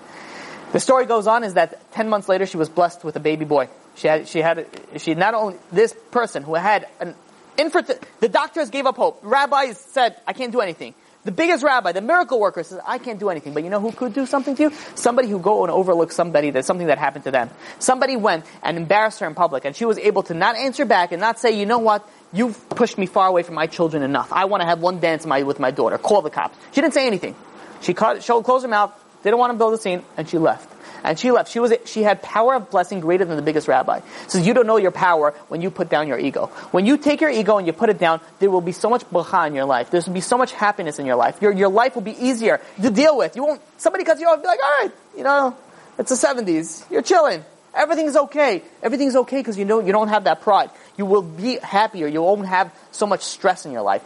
[0.70, 3.45] The story goes on is that 10 months later she was blessed with a baby
[3.45, 3.68] boy.
[3.97, 4.66] She had, she had,
[4.99, 7.14] she not only, this person who had an
[7.59, 9.20] infertility, the doctors gave up hope.
[9.22, 10.94] Rabbis said, I can't do anything.
[11.24, 13.53] The biggest rabbi, the miracle worker says, I can't do anything.
[13.53, 14.72] But you know who could do something to you?
[14.94, 17.51] Somebody who go and overlook somebody that something that happened to them.
[17.80, 21.11] Somebody went and embarrassed her in public and she was able to not answer back
[21.11, 22.09] and not say, you know what?
[22.32, 24.32] You've pushed me far away from my children enough.
[24.32, 25.99] I want to have one dance my, with my daughter.
[25.99, 26.57] Call the cops.
[26.70, 27.34] She didn't say anything.
[27.80, 28.92] She she closed her mouth,
[29.24, 30.76] didn't want to build a scene, and she left.
[31.07, 31.52] And she left.
[31.52, 34.00] She was, she had power of blessing greater than the biggest rabbi.
[34.26, 36.46] So you don't know your power when you put down your ego.
[36.72, 39.04] When you take your ego and you put it down, there will be so much
[39.04, 39.90] bracha in your life.
[39.92, 41.40] There will be so much happiness in your life.
[41.40, 43.36] Your, your life will be easier to deal with.
[43.36, 45.57] You won't, somebody cuts you off, be like, alright, you know,
[45.96, 46.90] it's the 70s.
[46.90, 47.44] You're chilling.
[47.72, 48.62] Everything's okay.
[48.82, 50.70] Everything's okay because you know you don't have that pride.
[50.98, 52.09] You will be happier.
[52.09, 54.02] You won't have so much stress in your life.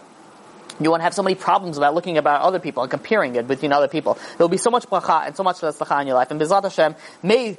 [0.80, 3.72] You won't have so many problems about looking about other people and comparing it between
[3.72, 4.14] other people.
[4.14, 6.30] There will be so much bracha and so much tzlacha in your life.
[6.30, 7.58] And Bezrat Hashem, may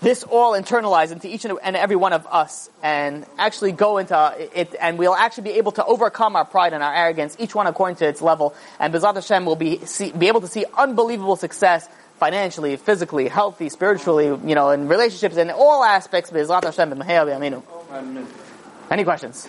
[0.00, 4.74] this all internalize into each and every one of us and actually go into it
[4.80, 7.96] and we'll actually be able to overcome our pride and our arrogance, each one according
[7.96, 8.54] to its level.
[8.80, 11.88] And Bezrat Hashem will be, see, be able to see unbelievable success
[12.18, 16.30] financially, physically, healthy, spiritually, you know, in relationships, in all aspects.
[16.30, 17.02] Bezrat Hashem,
[18.90, 19.48] Any questions?